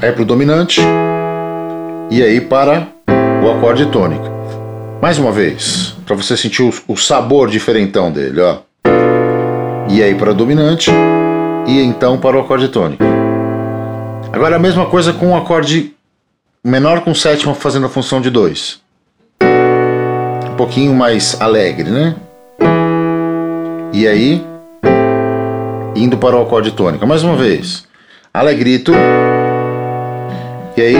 Aí 0.00 0.12
para 0.12 0.22
o 0.22 0.24
dominante. 0.24 0.80
E 2.10 2.22
aí 2.22 2.40
para 2.40 2.88
o 3.44 3.50
acorde 3.50 3.86
tônico. 3.86 4.24
Mais 5.02 5.18
uma 5.18 5.30
vez, 5.30 5.94
para 6.06 6.16
você 6.16 6.36
sentir 6.36 6.62
o, 6.88 6.96
sabor 6.96 7.50
diferentão 7.50 8.10
dele, 8.10 8.40
ó. 8.40 8.58
E 9.88 10.02
aí 10.02 10.14
para 10.14 10.32
dominante. 10.32 10.90
E 11.66 11.80
então 11.80 12.18
para 12.18 12.36
o 12.36 12.40
acorde 12.40 12.68
tônico. 12.68 13.02
Agora 14.32 14.56
a 14.56 14.58
mesma 14.58 14.86
coisa 14.86 15.12
com 15.12 15.32
o 15.32 15.36
acorde 15.36 15.94
menor 16.64 17.02
com 17.02 17.14
sétima 17.14 17.54
fazendo 17.54 17.86
a 17.86 17.88
função 17.88 18.20
de 18.20 18.30
2 18.30 18.85
pouquinho 20.56 20.94
mais 20.94 21.40
alegre, 21.40 21.90
né? 21.90 22.16
E 23.92 24.06
aí, 24.08 24.44
indo 25.94 26.16
para 26.16 26.36
o 26.36 26.42
acorde 26.42 26.72
tônica, 26.72 27.06
mais 27.06 27.22
uma 27.22 27.36
vez, 27.36 27.86
alegrito. 28.32 28.92
E 30.76 30.80
aí, 30.80 30.96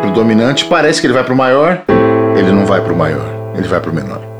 pro 0.00 0.10
dominante, 0.12 0.64
parece 0.64 1.00
que 1.00 1.06
ele 1.06 1.14
vai 1.14 1.24
pro 1.24 1.36
maior, 1.36 1.82
ele 2.36 2.50
não 2.52 2.64
vai 2.64 2.80
pro 2.80 2.96
maior, 2.96 3.26
ele 3.56 3.68
vai 3.68 3.80
pro 3.80 3.92
menor. 3.92 4.31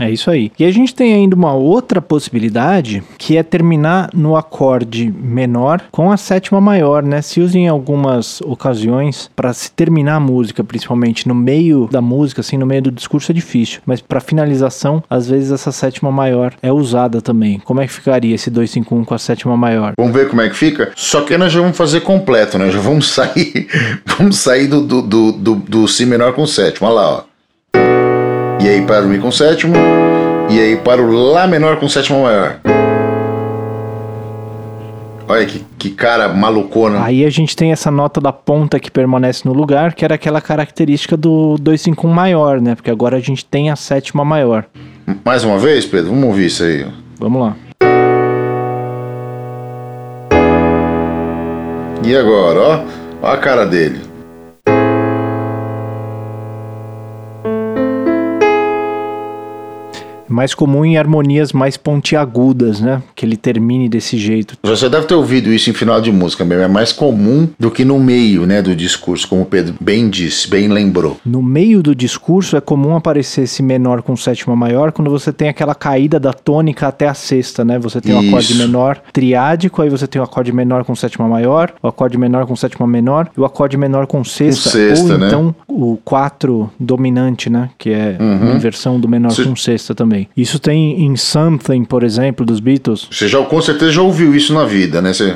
É 0.00 0.10
isso 0.10 0.30
aí. 0.30 0.50
E 0.58 0.64
a 0.64 0.70
gente 0.72 0.94
tem 0.94 1.12
ainda 1.12 1.36
uma 1.36 1.52
outra 1.52 2.00
possibilidade, 2.00 3.02
que 3.18 3.36
é 3.36 3.42
terminar 3.42 4.10
no 4.14 4.36
acorde 4.36 5.12
menor 5.16 5.82
com 5.90 6.10
a 6.10 6.16
sétima 6.16 6.60
maior, 6.60 7.02
né? 7.02 7.20
Se 7.20 7.40
usa 7.40 7.58
em 7.58 7.68
algumas 7.68 8.40
ocasiões 8.40 9.30
para 9.36 9.52
se 9.52 9.70
terminar 9.70 10.16
a 10.16 10.20
música, 10.20 10.64
principalmente 10.64 11.28
no 11.28 11.34
meio 11.34 11.88
da 11.90 12.00
música, 12.00 12.40
assim, 12.40 12.56
no 12.56 12.66
meio 12.66 12.82
do 12.82 12.90
discurso 12.90 13.30
é 13.30 13.34
difícil, 13.34 13.80
mas 13.84 14.00
para 14.00 14.20
finalização, 14.20 15.02
às 15.08 15.28
vezes 15.28 15.52
essa 15.52 15.70
sétima 15.70 16.10
maior 16.10 16.54
é 16.62 16.72
usada 16.72 17.20
também. 17.20 17.60
Como 17.60 17.80
é 17.80 17.86
que 17.86 17.92
ficaria 17.92 18.34
esse 18.34 18.50
251 18.50 19.04
com 19.04 19.14
a 19.14 19.18
sétima 19.18 19.56
maior? 19.56 19.92
Vamos 19.98 20.14
ver 20.14 20.28
como 20.28 20.40
é 20.40 20.48
que 20.48 20.56
fica? 20.56 20.92
Só 20.96 21.22
que 21.22 21.36
nós 21.36 21.52
já 21.52 21.60
vamos 21.60 21.76
fazer 21.76 22.00
completo, 22.00 22.58
né? 22.58 22.70
Já 22.70 22.80
vamos 22.80 23.08
sair, 23.12 23.68
vamos 24.06 24.38
sair 24.38 24.66
do, 24.66 24.80
do, 24.80 25.02
do, 25.02 25.32
do, 25.32 25.54
do 25.56 25.88
Si 25.88 26.06
menor 26.06 26.32
com 26.32 26.46
sétima. 26.46 26.88
Olha 26.88 26.94
lá, 26.94 27.10
ó. 27.16 27.29
E 28.62 28.68
aí 28.68 28.82
para 28.82 29.06
o 29.06 29.08
Mi 29.08 29.18
com 29.18 29.30
sétimo. 29.30 29.74
E 30.50 30.60
aí 30.60 30.76
para 30.76 31.00
o 31.00 31.10
Lá 31.10 31.46
menor 31.46 31.76
com 31.76 31.88
sétima 31.88 32.20
maior. 32.20 32.60
Olha 35.26 35.46
que, 35.46 35.64
que 35.78 35.90
cara 35.90 36.28
malucona. 36.28 37.04
Aí 37.04 37.24
a 37.24 37.30
gente 37.30 37.54
tem 37.56 37.72
essa 37.72 37.90
nota 37.90 38.20
da 38.20 38.32
ponta 38.32 38.80
que 38.80 38.90
permanece 38.90 39.46
no 39.46 39.54
lugar, 39.54 39.94
que 39.94 40.04
era 40.04 40.16
aquela 40.16 40.40
característica 40.40 41.16
do 41.16 41.56
251 41.60 42.12
maior, 42.12 42.60
né? 42.60 42.74
Porque 42.74 42.90
agora 42.90 43.16
a 43.16 43.20
gente 43.20 43.44
tem 43.44 43.70
a 43.70 43.76
sétima 43.76 44.24
maior. 44.24 44.66
Mais 45.24 45.44
uma 45.44 45.56
vez, 45.56 45.86
Pedro? 45.86 46.10
Vamos 46.10 46.24
ouvir 46.24 46.46
isso 46.46 46.64
aí. 46.64 46.84
Vamos 47.18 47.40
lá. 47.40 47.56
E 52.04 52.16
agora, 52.16 52.60
ó? 52.60 52.84
Ó 53.22 53.26
a 53.30 53.36
cara 53.36 53.64
dele. 53.64 54.09
Mais 60.30 60.54
comum 60.54 60.84
em 60.84 60.96
harmonias 60.96 61.52
mais 61.52 61.76
pontiagudas, 61.76 62.80
né? 62.80 63.02
Que 63.14 63.26
ele 63.26 63.36
termine 63.36 63.88
desse 63.88 64.16
jeito. 64.16 64.56
Você 64.62 64.88
deve 64.88 65.06
ter 65.06 65.14
ouvido 65.14 65.52
isso 65.52 65.68
em 65.70 65.72
final 65.72 66.00
de 66.00 66.12
música 66.12 66.44
mesmo. 66.44 66.64
É 66.64 66.68
mais 66.68 66.92
comum 66.92 67.48
do 67.58 67.70
que 67.70 67.84
no 67.84 67.98
meio, 67.98 68.46
né, 68.46 68.62
do 68.62 68.74
discurso, 68.74 69.28
como 69.28 69.42
o 69.42 69.46
Pedro 69.46 69.74
bem 69.80 70.08
disse, 70.08 70.48
bem 70.48 70.68
lembrou. 70.68 71.18
No 71.24 71.42
meio 71.42 71.82
do 71.82 71.94
discurso 71.94 72.56
é 72.56 72.60
comum 72.60 72.94
aparecer 72.94 73.42
esse 73.42 73.62
menor 73.62 74.02
com 74.02 74.16
sétima 74.16 74.54
maior 74.54 74.92
quando 74.92 75.10
você 75.10 75.32
tem 75.32 75.48
aquela 75.48 75.74
caída 75.74 76.20
da 76.20 76.32
tônica 76.32 76.86
até 76.86 77.08
a 77.08 77.14
sexta, 77.14 77.64
né? 77.64 77.78
Você 77.78 78.00
tem 78.00 78.14
o 78.14 78.20
um 78.20 78.28
acorde 78.28 78.54
menor 78.54 79.00
triádico, 79.12 79.82
aí 79.82 79.90
você 79.90 80.06
tem 80.06 80.20
o 80.20 80.22
um 80.22 80.26
acorde 80.26 80.52
menor 80.52 80.84
com 80.84 80.94
sétima 80.94 81.26
maior, 81.26 81.72
o 81.82 81.88
acorde 81.88 82.16
menor 82.16 82.46
com 82.46 82.54
sétima 82.54 82.86
menor 82.86 83.30
e 83.36 83.40
o 83.40 83.44
acorde 83.44 83.76
menor 83.76 84.06
com 84.06 84.22
sexta, 84.22 84.70
com 84.70 84.76
sexta 84.76 85.12
ou 85.12 85.18
né? 85.18 85.26
então 85.26 85.54
o 85.66 85.98
4 86.04 86.70
dominante, 86.78 87.50
né? 87.50 87.70
Que 87.78 87.90
é 87.90 88.16
uhum. 88.20 88.56
inversão 88.56 89.00
do 89.00 89.08
menor 89.08 89.34
com 89.34 89.56
sexta 89.56 89.94
também 89.94 90.19
também. 90.20 90.28
Isso 90.36 90.58
tem 90.58 91.04
em 91.04 91.16
Something, 91.16 91.84
por 91.84 92.02
exemplo, 92.02 92.44
dos 92.44 92.60
Beatles. 92.60 93.08
Você 93.10 93.28
já 93.28 93.42
com 93.44 93.60
certeza 93.60 93.92
já 93.92 94.02
ouviu 94.02 94.34
isso 94.34 94.52
na 94.52 94.64
vida, 94.64 95.00
né? 95.00 95.12
Você... 95.12 95.34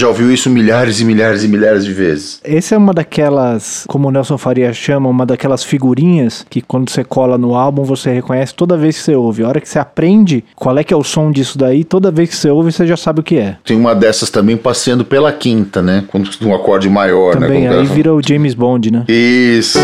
já 0.00 0.08
ouviu 0.08 0.32
isso 0.32 0.48
milhares 0.48 0.98
e 1.00 1.04
milhares 1.04 1.44
e 1.44 1.48
milhares 1.48 1.84
de 1.84 1.92
vezes. 1.92 2.40
Essa 2.42 2.74
é 2.74 2.78
uma 2.78 2.94
daquelas, 2.94 3.84
como 3.86 4.08
o 4.08 4.10
Nelson 4.10 4.38
Faria 4.38 4.72
chama, 4.72 5.10
uma 5.10 5.26
daquelas 5.26 5.62
figurinhas 5.62 6.46
que 6.48 6.62
quando 6.62 6.88
você 6.88 7.04
cola 7.04 7.36
no 7.36 7.54
álbum 7.54 7.82
você 7.82 8.10
reconhece 8.10 8.54
toda 8.54 8.78
vez 8.78 8.96
que 8.96 9.02
você 9.02 9.14
ouve. 9.14 9.44
A 9.44 9.48
hora 9.48 9.60
que 9.60 9.68
você 9.68 9.78
aprende 9.78 10.42
qual 10.56 10.76
é 10.78 10.82
que 10.82 10.94
é 10.94 10.96
o 10.96 11.04
som 11.04 11.30
disso 11.30 11.58
daí, 11.58 11.84
toda 11.84 12.10
vez 12.10 12.30
que 12.30 12.36
você 12.36 12.48
ouve 12.48 12.72
você 12.72 12.86
já 12.86 12.96
sabe 12.96 13.20
o 13.20 13.22
que 13.22 13.36
é. 13.36 13.56
Tem 13.62 13.76
uma 13.76 13.94
dessas 13.94 14.30
também 14.30 14.56
passeando 14.56 15.04
pela 15.04 15.30
quinta, 15.32 15.82
né? 15.82 16.02
Com 16.08 16.22
um 16.42 16.54
acorde 16.54 16.88
maior, 16.88 17.34
também, 17.34 17.64
né? 17.64 17.68
Também, 17.68 17.80
aí 17.80 17.86
vira 17.86 18.14
o 18.14 18.22
James 18.26 18.54
Bond, 18.54 18.90
né? 18.90 19.04
Isso. 19.06 19.78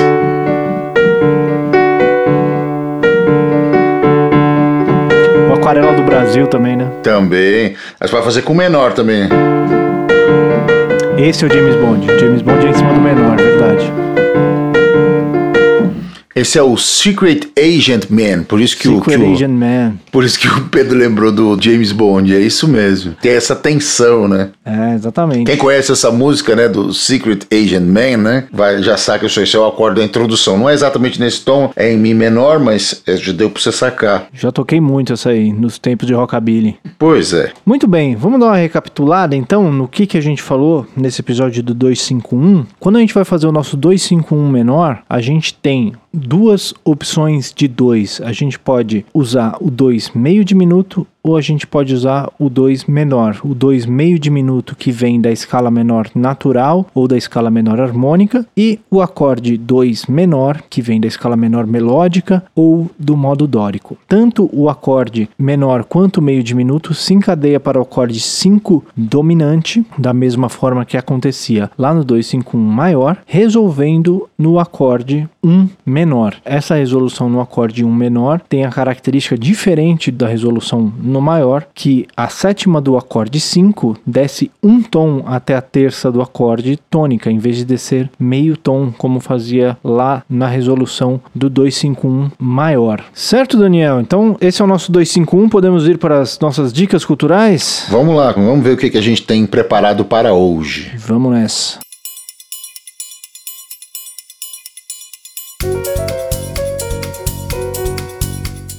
O 5.50 5.54
Aquarela 5.54 5.92
do 5.92 6.02
Brasil 6.02 6.46
também, 6.46 6.74
né? 6.74 6.90
Também. 7.02 7.74
Mas 8.00 8.10
vai 8.10 8.22
fazer 8.22 8.42
com 8.42 8.54
menor 8.54 8.94
também. 8.94 9.28
Esse 11.18 11.44
é 11.44 11.48
o 11.48 11.50
James 11.50 11.74
Bond. 11.76 12.06
James 12.20 12.42
Bond 12.42 12.66
é 12.66 12.70
em 12.70 12.74
cima 12.74 12.92
do 12.92 13.00
menor, 13.00 13.36
verdade. 13.38 13.90
Esse 16.36 16.58
é 16.58 16.62
o 16.62 16.76
Secret 16.76 17.48
Agent 17.58 18.10
Man, 18.10 18.42
por 18.42 18.60
isso 18.60 18.76
que 18.76 18.88
Secret 18.88 18.98
o 18.98 19.02
que 19.02 19.32
Agent 19.32 19.50
o, 19.50 19.54
Man. 19.54 19.94
Por 20.12 20.22
isso 20.22 20.38
que 20.38 20.46
o 20.46 20.68
Pedro 20.68 20.98
lembrou 20.98 21.32
do 21.32 21.56
James 21.58 21.92
Bond, 21.92 22.36
é 22.36 22.38
isso 22.38 22.68
mesmo. 22.68 23.14
Tem 23.22 23.32
essa 23.32 23.56
tensão, 23.56 24.28
né? 24.28 24.50
É, 24.62 24.92
exatamente. 24.92 25.46
Quem 25.46 25.56
conhece 25.56 25.92
essa 25.92 26.10
música, 26.10 26.54
né, 26.54 26.68
do 26.68 26.92
Secret 26.92 27.46
Agent 27.50 27.86
Man, 27.86 28.18
né, 28.18 28.44
vai 28.52 28.82
já 28.82 28.98
saca 28.98 29.24
isso 29.24 29.40
esse 29.40 29.56
é 29.56 29.58
o 29.58 29.66
acorde 29.66 30.00
da 30.00 30.04
introdução. 30.04 30.58
Não 30.58 30.68
é 30.68 30.74
exatamente 30.74 31.18
nesse 31.18 31.42
tom, 31.42 31.72
é 31.74 31.90
em 31.90 31.96
mi 31.96 32.12
menor, 32.12 32.60
mas 32.60 33.02
é, 33.06 33.16
já 33.16 33.32
deu 33.32 33.48
para 33.48 33.62
você 33.62 33.72
sacar. 33.72 34.26
Já 34.34 34.52
toquei 34.52 34.78
muito 34.78 35.14
essa 35.14 35.30
aí 35.30 35.50
nos 35.50 35.78
tempos 35.78 36.06
de 36.06 36.12
rockabilly. 36.12 36.76
Pois 36.98 37.32
é. 37.32 37.50
Muito 37.64 37.88
bem, 37.88 38.14
vamos 38.14 38.38
dar 38.40 38.48
uma 38.48 38.56
recapitulada 38.56 39.34
então 39.34 39.72
no 39.72 39.88
que 39.88 40.06
que 40.06 40.18
a 40.18 40.22
gente 40.22 40.42
falou 40.42 40.86
nesse 40.94 41.22
episódio 41.22 41.62
do 41.62 41.72
251. 41.72 42.66
Quando 42.78 42.96
a 42.96 43.00
gente 43.00 43.14
vai 43.14 43.24
fazer 43.24 43.46
o 43.46 43.52
nosso 43.52 43.74
251 43.74 44.50
menor, 44.50 45.02
a 45.08 45.22
gente 45.22 45.54
tem 45.54 45.94
duas 46.16 46.72
opções 46.84 47.52
de 47.54 47.68
2. 47.68 48.22
A 48.22 48.32
gente 48.32 48.58
pode 48.58 49.04
usar 49.12 49.56
o 49.60 49.70
2 49.70 50.12
meio 50.14 50.44
diminuto 50.44 51.06
ou 51.26 51.36
a 51.36 51.40
gente 51.40 51.66
pode 51.66 51.92
usar 51.92 52.30
o 52.38 52.48
2 52.48 52.84
menor, 52.84 53.40
o 53.42 53.54
2 53.54 53.84
meio 53.84 54.18
diminuto 54.18 54.76
que 54.76 54.92
vem 54.92 55.20
da 55.20 55.30
escala 55.30 55.70
menor 55.70 56.08
natural 56.14 56.86
ou 56.94 57.08
da 57.08 57.16
escala 57.16 57.50
menor 57.50 57.80
harmônica 57.80 58.46
e 58.56 58.78
o 58.90 59.00
acorde 59.00 59.56
2 59.56 60.06
menor 60.06 60.62
que 60.70 60.80
vem 60.80 61.00
da 61.00 61.08
escala 61.08 61.36
menor 61.36 61.66
melódica 61.66 62.44
ou 62.54 62.88
do 62.98 63.16
modo 63.16 63.46
dórico. 63.46 63.98
Tanto 64.06 64.48
o 64.52 64.68
acorde 64.68 65.28
menor 65.38 65.84
quanto 65.84 66.18
o 66.18 66.22
meio 66.22 66.42
diminuto 66.42 66.94
se 66.94 67.12
encadeia 67.12 67.58
para 67.58 67.78
o 67.78 67.82
acorde 67.82 68.20
5 68.20 68.84
dominante, 68.96 69.84
da 69.98 70.12
mesma 70.12 70.48
forma 70.48 70.84
que 70.84 70.96
acontecia 70.96 71.70
lá 71.76 71.92
no 71.92 72.04
251 72.04 72.60
maior, 72.60 73.18
resolvendo 73.26 74.28
no 74.38 74.60
acorde 74.60 75.28
1 75.42 75.68
menor. 75.84 76.36
Essa 76.44 76.76
resolução 76.76 77.28
no 77.28 77.40
acorde 77.40 77.84
1 77.84 77.92
menor 77.92 78.40
tem 78.48 78.64
a 78.64 78.70
característica 78.70 79.36
diferente 79.36 80.10
da 80.10 80.28
resolução 80.28 80.92
maior, 81.20 81.66
que 81.74 82.06
a 82.16 82.28
sétima 82.28 82.80
do 82.80 82.96
acorde 82.96 83.40
5 83.40 83.96
desce 84.06 84.50
um 84.62 84.82
tom 84.82 85.22
até 85.26 85.54
a 85.54 85.62
terça 85.62 86.10
do 86.10 86.20
acorde 86.20 86.78
tônica, 86.90 87.30
em 87.30 87.38
vez 87.38 87.56
de 87.56 87.64
descer 87.64 88.10
meio 88.18 88.56
tom, 88.56 88.92
como 88.96 89.20
fazia 89.20 89.76
lá 89.82 90.22
na 90.28 90.46
resolução 90.46 91.20
do 91.34 91.48
251 91.48 92.30
maior. 92.38 93.04
Certo, 93.12 93.56
Daniel? 93.56 94.00
Então, 94.00 94.36
esse 94.40 94.60
é 94.60 94.64
o 94.64 94.68
nosso 94.68 94.90
251. 94.92 95.48
Podemos 95.48 95.88
ir 95.88 95.98
para 95.98 96.20
as 96.20 96.38
nossas 96.38 96.72
dicas 96.72 97.04
culturais? 97.04 97.86
Vamos 97.90 98.16
lá, 98.16 98.32
vamos 98.32 98.62
ver 98.62 98.72
o 98.72 98.76
que, 98.76 98.90
que 98.90 98.98
a 98.98 99.02
gente 99.02 99.22
tem 99.22 99.46
preparado 99.46 100.04
para 100.04 100.32
hoje. 100.32 100.92
Vamos 100.96 101.32
nessa. 101.32 101.85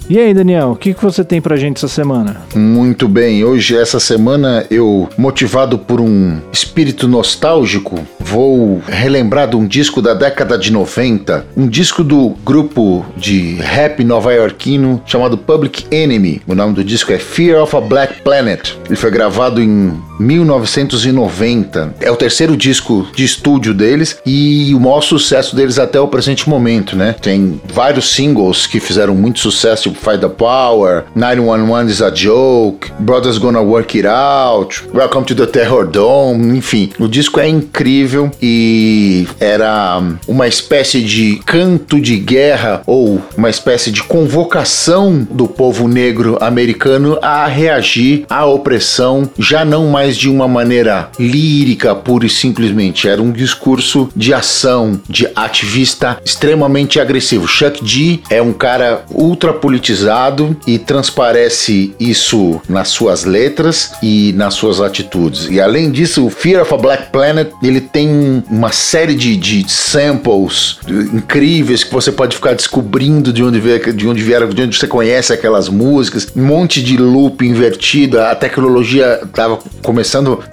E 0.10 0.18
aí, 0.18 0.34
Daniel, 0.34 0.72
o 0.72 0.76
que, 0.78 0.94
que 0.94 1.04
você 1.04 1.22
tem 1.22 1.42
pra 1.42 1.58
gente 1.58 1.78
essa 1.78 1.90
semana? 1.90 2.42
Muito 2.56 3.10
bem, 3.10 3.44
hoje, 3.44 3.76
essa 3.76 4.00
semana, 4.00 4.66
eu, 4.72 5.10
motivado 5.18 5.78
por 5.78 6.00
um 6.00 6.40
espírito 6.50 7.10
nostálgico, 7.10 8.00
vou 8.18 8.82
relembrar 8.88 9.50
de 9.50 9.58
um 9.58 9.68
disco 9.68 10.02
da 10.02 10.14
década 10.14 10.58
de 10.58 10.72
90, 10.72 11.46
um 11.58 11.68
disco 11.68 12.06
do 12.06 12.30
grupo 12.46 13.06
de 13.18 13.56
rap 13.56 14.02
nova-iorquino 14.02 15.02
chamado 15.06 15.38
Public 15.38 15.86
Enemy. 15.92 16.42
O 16.48 16.56
nome 16.56 16.74
do 16.74 16.86
disco 16.86 17.12
é 17.12 17.20
Fear 17.20 17.62
of 17.62 17.76
a 17.76 17.82
Black 17.82 18.22
Planet. 18.22 18.76
Ele 18.86 18.96
foi 18.96 19.12
gravado 19.12 19.62
em 19.62 19.94
1990. 20.20 21.96
É 22.00 22.12
o 22.12 22.16
terceiro 22.16 22.56
disco 22.56 23.08
de 23.16 23.24
estúdio 23.24 23.74
deles 23.74 24.18
e 24.26 24.74
o 24.74 24.80
maior 24.80 25.02
sucesso 25.02 25.56
deles 25.56 25.80
até 25.80 26.00
o 26.00 26.08
presente 26.08 26.50
momento, 26.50 26.96
né? 26.96 27.16
Tem 27.22 27.60
vários 27.74 28.12
singles 28.12 28.68
que 28.68 28.80
fizeram 28.80 29.16
muito 29.16 29.40
sucesso, 29.40 29.84
tipo 29.84 29.98
Fight 29.98 30.20
the 30.20 30.30
Power, 30.30 31.04
911 31.16 31.92
is 31.92 32.02
a 32.02 32.14
Joke, 32.14 32.92
Brothers 33.00 33.38
Gonna 33.38 33.62
Work 33.62 33.98
It 33.98 34.08
Out, 34.08 34.84
Welcome 34.94 35.26
to 35.26 35.36
the 35.36 35.46
Terror 35.46 35.88
Dome, 35.88 36.58
enfim. 36.58 36.90
O 37.00 37.08
disco 37.08 37.40
é 37.40 37.48
incrível 37.48 38.32
e 38.42 39.28
era 39.40 40.02
uma 40.28 40.48
espécie 40.48 41.02
de 41.02 41.38
canto 41.46 42.00
de 42.00 42.18
guerra 42.18 42.82
ou 42.86 43.22
uma 43.38 43.50
espécie 43.50 43.92
de 43.92 44.04
convocação 44.04 45.28
do 45.30 45.48
povo 45.48 45.88
negro 45.88 46.38
americano 46.42 47.18
a 47.22 47.46
reagir 47.48 48.26
à 48.30 48.46
opressão 48.46 49.30
já 49.38 49.64
não 49.64 49.88
mais 49.88 50.07
de 50.16 50.30
uma 50.30 50.48
maneira 50.48 51.10
lírica, 51.20 51.96
pura 51.96 52.26
e 52.26 52.30
simplesmente. 52.30 53.08
Era 53.08 53.22
um 53.22 53.32
discurso 53.32 54.10
de 54.16 54.34
ação, 54.34 55.00
de 55.10 55.28
ativista 55.36 56.18
extremamente 56.24 57.00
agressivo. 57.00 57.48
Chuck 57.48 57.84
D 57.84 58.20
é 58.30 58.42
um 58.42 58.54
cara 58.54 59.04
ultra 59.12 59.54
politizado 59.54 60.56
e 60.66 60.78
transparece 60.78 61.94
isso 62.00 62.62
nas 62.70 62.90
suas 62.90 63.26
letras 63.26 63.94
e 64.02 64.34
nas 64.36 64.54
suas 64.54 64.80
atitudes. 64.80 65.48
E 65.50 65.60
além 65.60 65.92
disso, 65.92 66.26
o 66.26 66.30
Fear 66.30 66.62
of 66.62 66.74
a 66.74 66.78
Black 66.78 67.12
Planet 67.12 67.50
ele 67.62 67.82
tem 67.82 68.44
uma 68.50 68.72
série 68.72 69.16
de, 69.16 69.36
de 69.36 69.70
samples 69.72 70.78
incríveis 71.14 71.84
que 71.84 71.94
você 71.94 72.12
pode 72.12 72.36
ficar 72.36 72.54
descobrindo 72.54 73.34
de 73.34 73.44
onde, 73.44 73.60
veio, 73.60 73.94
de 73.94 74.08
onde 74.08 74.22
vieram, 74.22 74.50
de 74.50 74.62
onde 74.62 74.78
você 74.78 74.88
conhece 74.88 75.34
aquelas 75.34 75.70
músicas, 75.70 76.28
um 76.36 76.46
monte 76.46 76.82
de 76.82 76.98
loop 76.98 77.46
invertido, 77.46 78.20
a 78.20 78.36
tecnologia 78.36 79.20
estava 79.24 79.60
começando 79.82 79.97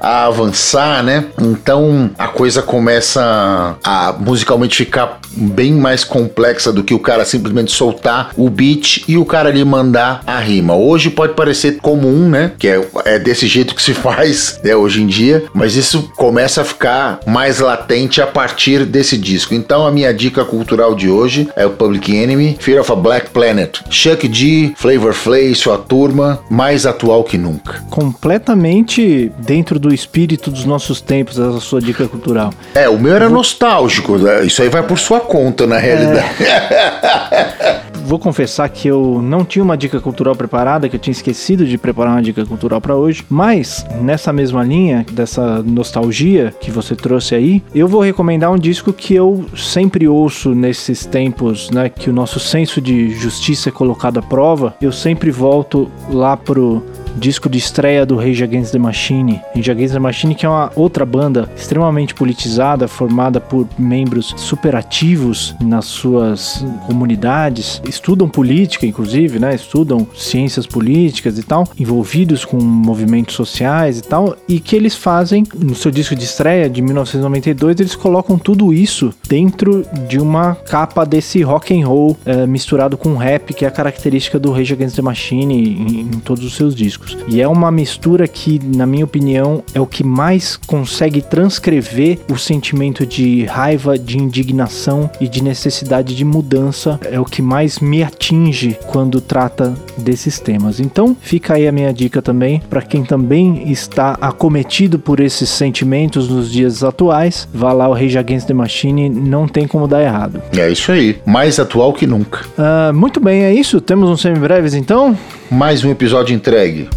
a 0.01 0.27
avançar, 0.27 1.03
né? 1.03 1.27
Então 1.41 2.11
a 2.19 2.29
coisa 2.29 2.63
começa 2.63 3.77
a 3.83 4.15
musicalmente 4.19 4.77
ficar 4.77 5.21
bem 5.37 5.73
mais 5.73 6.05
complexa 6.05 6.73
do 6.73 6.83
que 6.85 6.95
o 6.95 6.99
cara 6.99 7.25
simplesmente 7.25 7.73
soltar 7.73 8.31
o 8.37 8.49
beat 8.49 9.05
e 9.09 9.17
o 9.17 9.25
cara 9.25 9.49
ali 9.49 9.65
mandar 9.65 10.23
a 10.27 10.39
rima. 10.39 10.75
Hoje 10.75 11.11
pode 11.11 11.35
parecer 11.35 11.79
comum, 11.81 12.29
né? 12.29 12.53
Que 12.59 12.69
é, 12.69 12.89
é 13.05 13.19
desse 13.19 13.47
jeito 13.47 13.75
que 13.75 13.83
se 13.83 13.95
faz 13.95 14.61
né, 14.63 14.75
hoje 14.75 15.03
em 15.03 15.07
dia, 15.07 15.45
mas 15.53 15.77
isso 15.77 16.11
começa 16.17 16.63
a 16.63 16.65
ficar 16.65 17.21
mais 17.27 17.61
latente 17.61 18.21
a 18.21 18.27
partir 18.27 18.85
desse 18.85 19.17
disco. 19.17 19.55
Então 19.55 19.87
a 19.87 19.91
minha 19.91 20.13
dica 20.13 20.45
cultural 20.45 20.95
de 20.95 21.09
hoje 21.09 21.49
é 21.57 21.67
o 21.67 21.71
Public 21.71 22.15
Enemy, 22.15 22.57
Fear 22.61 22.81
of 22.81 22.93
a 22.93 22.97
Black 22.97 23.31
Planet. 23.31 23.81
Chuck 23.91 24.27
D, 24.29 24.73
Flavor 24.77 25.13
Flay, 25.13 25.55
sua 25.55 25.79
turma, 25.79 26.41
mais 26.51 26.87
atual 26.87 27.25
que 27.25 27.39
nunca. 27.39 27.83
Completamente 27.91 29.33
dentro 29.39 29.79
do 29.79 29.93
espírito 29.93 30.51
dos 30.51 30.65
nossos 30.65 31.01
tempos, 31.01 31.39
essa 31.39 31.61
sua 31.61 31.81
dica 31.81 32.07
cultural. 32.09 32.53
É, 32.75 32.89
o 32.89 32.99
meu 32.99 33.15
era 33.15 33.27
Vou... 33.27 33.39
nostálgico, 33.39 34.19
né? 34.19 34.45
isso 34.45 34.63
aí 34.63 34.69
vai 34.69 34.83
por 34.83 34.99
sua 34.99 35.21
conta, 35.21 35.67
na 35.67 35.79
realidade. 35.79 36.45
É... 36.45 37.85
Vou 38.05 38.19
confessar 38.19 38.69
que 38.69 38.87
eu 38.87 39.21
não 39.23 39.47
tinha 39.47 39.65
uma 39.65 39.79
dica 39.79 39.99
cultural 39.99 40.37
preparada, 40.37 40.91
que 40.91 40.97
eu 40.97 41.01
tinha 41.01 41.13
esquecido 41.13 41.65
de 41.65 41.79
preparar 41.79 42.13
uma 42.13 42.23
dica 42.23 42.45
cultural 42.45 42.79
para 42.79 42.95
hoje, 42.95 43.25
mas 43.31 43.85
nessa 44.03 44.31
mesma 44.31 44.63
linha 44.63 45.07
dessa 45.11 45.63
nostalgia 45.63 46.53
que 46.61 46.71
você 46.71 46.95
trouxe 46.95 47.35
aí, 47.35 47.63
eu 47.75 47.89
vou 47.89 48.03
recomendar 48.03 48.53
um 48.53 48.59
disco 48.59 48.93
que 48.93 49.15
eu 49.15 49.47
sempre 49.57 50.07
ouço 50.07 50.55
nesses 50.55 51.07
tempos, 51.07 51.71
né, 51.71 51.89
que 51.89 52.11
o 52.11 52.13
nosso 52.13 52.39
senso 52.39 52.79
de 52.79 53.11
justiça 53.15 53.71
é 53.71 53.73
colocado 53.73 54.19
à 54.19 54.23
prova. 54.23 54.75
Eu 54.83 54.93
sempre 54.93 55.31
volto 55.31 55.91
lá 56.11 56.37
pro 56.37 56.83
disco 57.17 57.49
de 57.49 57.59
estreia 57.59 58.05
do 58.05 58.17
Rage 58.17 58.43
Against 58.43 58.73
the 58.73 58.79
Machine. 58.79 59.41
Rage 59.55 59.71
Against 59.71 59.95
the 59.95 60.01
Machine 60.01 60.35
que 60.35 60.47
é 60.47 60.49
uma 60.49 60.71
outra 60.75 61.05
banda 61.05 61.49
extremamente 61.57 62.15
politizada, 62.15 62.89
formada 62.89 63.41
por 63.41 63.67
membros 63.79 64.35
superativos 64.37 65.55
nas 65.61 65.87
suas 65.87 66.65
comunidades, 66.87 67.81
estudam 67.89 68.29
política 68.29 68.87
inclusive, 68.87 69.39
né? 69.39 69.55
Estudam 69.55 70.07
ciências 70.15 70.67
políticas 70.67 71.39
e 71.39 71.43
tal, 71.43 71.69
envolvidos 71.79 72.45
com 72.45 72.59
movimentos 72.59 73.35
sociais 73.35 73.99
e 73.99 74.03
tal, 74.03 74.37
e 74.49 74.61
que 74.61 74.77
eles 74.77 74.97
fazem 74.97 75.45
no 75.55 75.75
seu 75.75 75.91
disco 75.91 76.15
de 76.15 76.25
estreia 76.25 76.69
de 76.69 76.83
1992, 76.83 77.81
eles 77.81 77.97
colocam 77.97 78.39
tudo 78.39 78.73
isso 78.73 79.13
dentro 79.29 79.85
de 80.09 80.19
uma 80.19 80.55
capa 80.55 81.05
desse 81.05 81.43
rock 81.43 81.75
and 81.75 81.87
roll 81.87 82.17
é, 82.25 82.47
misturado 82.47 82.97
com 82.97 83.17
rap, 83.17 83.53
que 83.55 83.65
é 83.65 83.69
a 83.69 83.71
característica 83.71 84.39
do 84.39 84.53
Rage 84.53 84.73
Against 84.73 84.97
the 84.97 85.03
Machine 85.03 85.55
em, 85.55 86.01
em 86.01 86.21
todos 86.21 86.45
os 86.45 86.55
seus 86.55 86.75
discos. 86.75 87.04
E 87.27 87.41
é 87.41 87.49
uma 87.49 87.71
mistura 87.71 88.27
que, 88.29 88.61
na 88.65 88.87
minha 88.87 89.05
opinião, 89.05 89.63
é 89.75 89.81
o 89.81 89.87
que 89.87 90.05
mais 90.05 90.57
consegue 90.57 91.21
transcrever 91.21 92.19
o 92.31 92.37
sentimento 92.37 93.07
de 93.07 93.45
raiva, 93.45 93.99
de 93.99 94.19
indignação 94.19 95.11
e 95.21 95.29
de 95.29 95.43
necessidade 95.43 96.15
de 96.15 96.25
mudança. 96.25 96.99
É 97.11 97.19
o 97.19 97.25
que 97.25 97.43
mais 97.43 97.79
me 97.79 98.03
atinge 98.03 98.77
quando 98.87 99.21
trata 99.21 99.75
desses 99.97 100.39
temas. 100.39 100.81
Então, 100.81 101.17
fica 101.21 101.55
aí 101.55 101.67
a 101.67 101.73
minha 101.73 101.93
dica 101.93 102.21
também 102.21 102.63
para 102.69 102.83
quem 102.83 103.05
também 103.05 103.71
está 103.71 104.17
acometido 104.21 104.99
por 104.99 105.21
esses 105.21 105.49
sentimentos 105.49 106.29
nos 106.29 106.51
dias 106.51 106.83
atuais. 106.83 107.49
Vá 107.53 107.73
lá, 107.73 107.89
o 107.89 107.93
Rage 107.93 108.19
Against 108.19 108.47
the 108.47 108.55
Machine, 108.55 109.09
não 109.09 109.47
tem 109.47 109.67
como 109.67 109.87
dar 109.87 110.03
errado. 110.03 110.43
É 110.57 110.71
isso 110.71 110.93
aí, 110.93 111.19
mais 111.27 111.59
atual 111.59 111.93
que 111.93 112.07
nunca. 112.07 112.41
Uh, 112.59 112.93
muito 112.95 113.21
bem, 113.21 113.45
é 113.45 113.53
isso. 113.53 113.81
Temos 113.81 114.09
um 114.09 114.17
semi-breves 114.17 114.75
então? 114.75 115.17
Mais 115.55 115.85
um 115.85 115.91
episódio 115.93 116.35
entregue. 116.35 116.89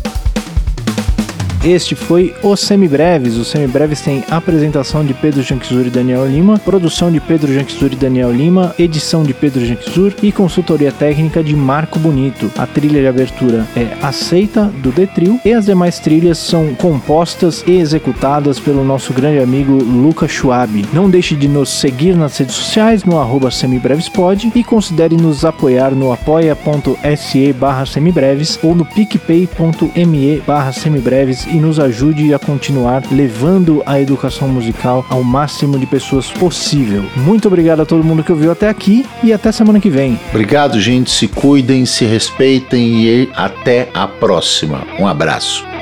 Este 1.67 1.95
foi 1.95 2.33
o 2.41 2.55
Semibreves. 2.55 3.35
O 3.35 3.43
Semibreves 3.43 3.99
tem 3.99 4.23
apresentação 4.31 5.03
de 5.03 5.13
Pedro 5.13 5.43
Janquizur 5.43 5.85
e 5.85 5.89
Daniel 5.89 6.25
Lima, 6.25 6.57
produção 6.57 7.11
de 7.11 7.19
Pedro 7.19 7.53
Janquizur 7.53 7.91
e 7.91 7.95
Daniel 7.97 8.31
Lima, 8.31 8.73
edição 8.79 9.21
de 9.21 9.33
Pedro 9.33 9.65
Janquizur 9.65 10.13
e 10.23 10.31
consultoria 10.31 10.93
técnica 10.93 11.43
de 11.43 11.53
Marco 11.57 11.99
Bonito. 11.99 12.49
A 12.57 12.65
trilha 12.65 13.01
de 13.01 13.07
abertura 13.07 13.67
é 13.75 13.97
aceita 14.01 14.71
do 14.81 14.93
Detril 14.93 15.41
e 15.43 15.51
as 15.51 15.65
demais 15.65 15.99
trilhas 15.99 16.37
são 16.37 16.73
compostas 16.73 17.65
e 17.67 17.71
executadas 17.73 18.61
pelo 18.61 18.85
nosso 18.85 19.11
grande 19.11 19.43
amigo 19.43 19.73
Lucas 19.73 20.31
Schwab. 20.31 20.85
Não 20.93 21.09
deixe 21.09 21.35
de 21.35 21.49
nos 21.49 21.67
seguir 21.67 22.15
nas 22.15 22.37
redes 22.37 22.55
sociais 22.55 23.03
no 23.03 23.19
arroba 23.19 23.51
semibrevespod 23.51 24.53
e 24.55 24.63
considere 24.63 25.17
nos 25.17 25.43
apoiar 25.43 25.91
no 25.91 26.13
apoia.se 26.13 27.51
barra 27.51 27.85
semibreves 27.85 28.57
ou 28.63 28.73
no 28.73 28.85
picpay.me 28.85 30.41
barra 30.47 30.71
semibreves 30.71 31.45
e 31.57 31.59
nos 31.59 31.79
ajude 31.79 32.35
a 32.35 32.39
continuar 32.39 33.01
levando 33.11 33.81
a 33.83 33.99
educação 33.99 34.47
musical 34.47 35.03
ao 35.09 35.23
máximo 35.23 35.79
de 35.79 35.87
pessoas 35.87 36.29
possível. 36.29 37.03
Muito 37.15 37.47
obrigado 37.47 37.81
a 37.81 37.85
todo 37.85 38.03
mundo 38.03 38.23
que 38.23 38.31
ouviu 38.31 38.51
até 38.51 38.69
aqui 38.69 39.03
e 39.23 39.33
até 39.33 39.51
semana 39.51 39.79
que 39.79 39.89
vem. 39.89 40.19
Obrigado, 40.29 40.79
gente. 40.79 41.09
Se 41.09 41.27
cuidem, 41.27 41.83
se 41.83 42.05
respeitem 42.05 43.05
e 43.05 43.29
até 43.33 43.89
a 43.91 44.07
próxima. 44.07 44.85
Um 44.99 45.07
abraço. 45.07 45.76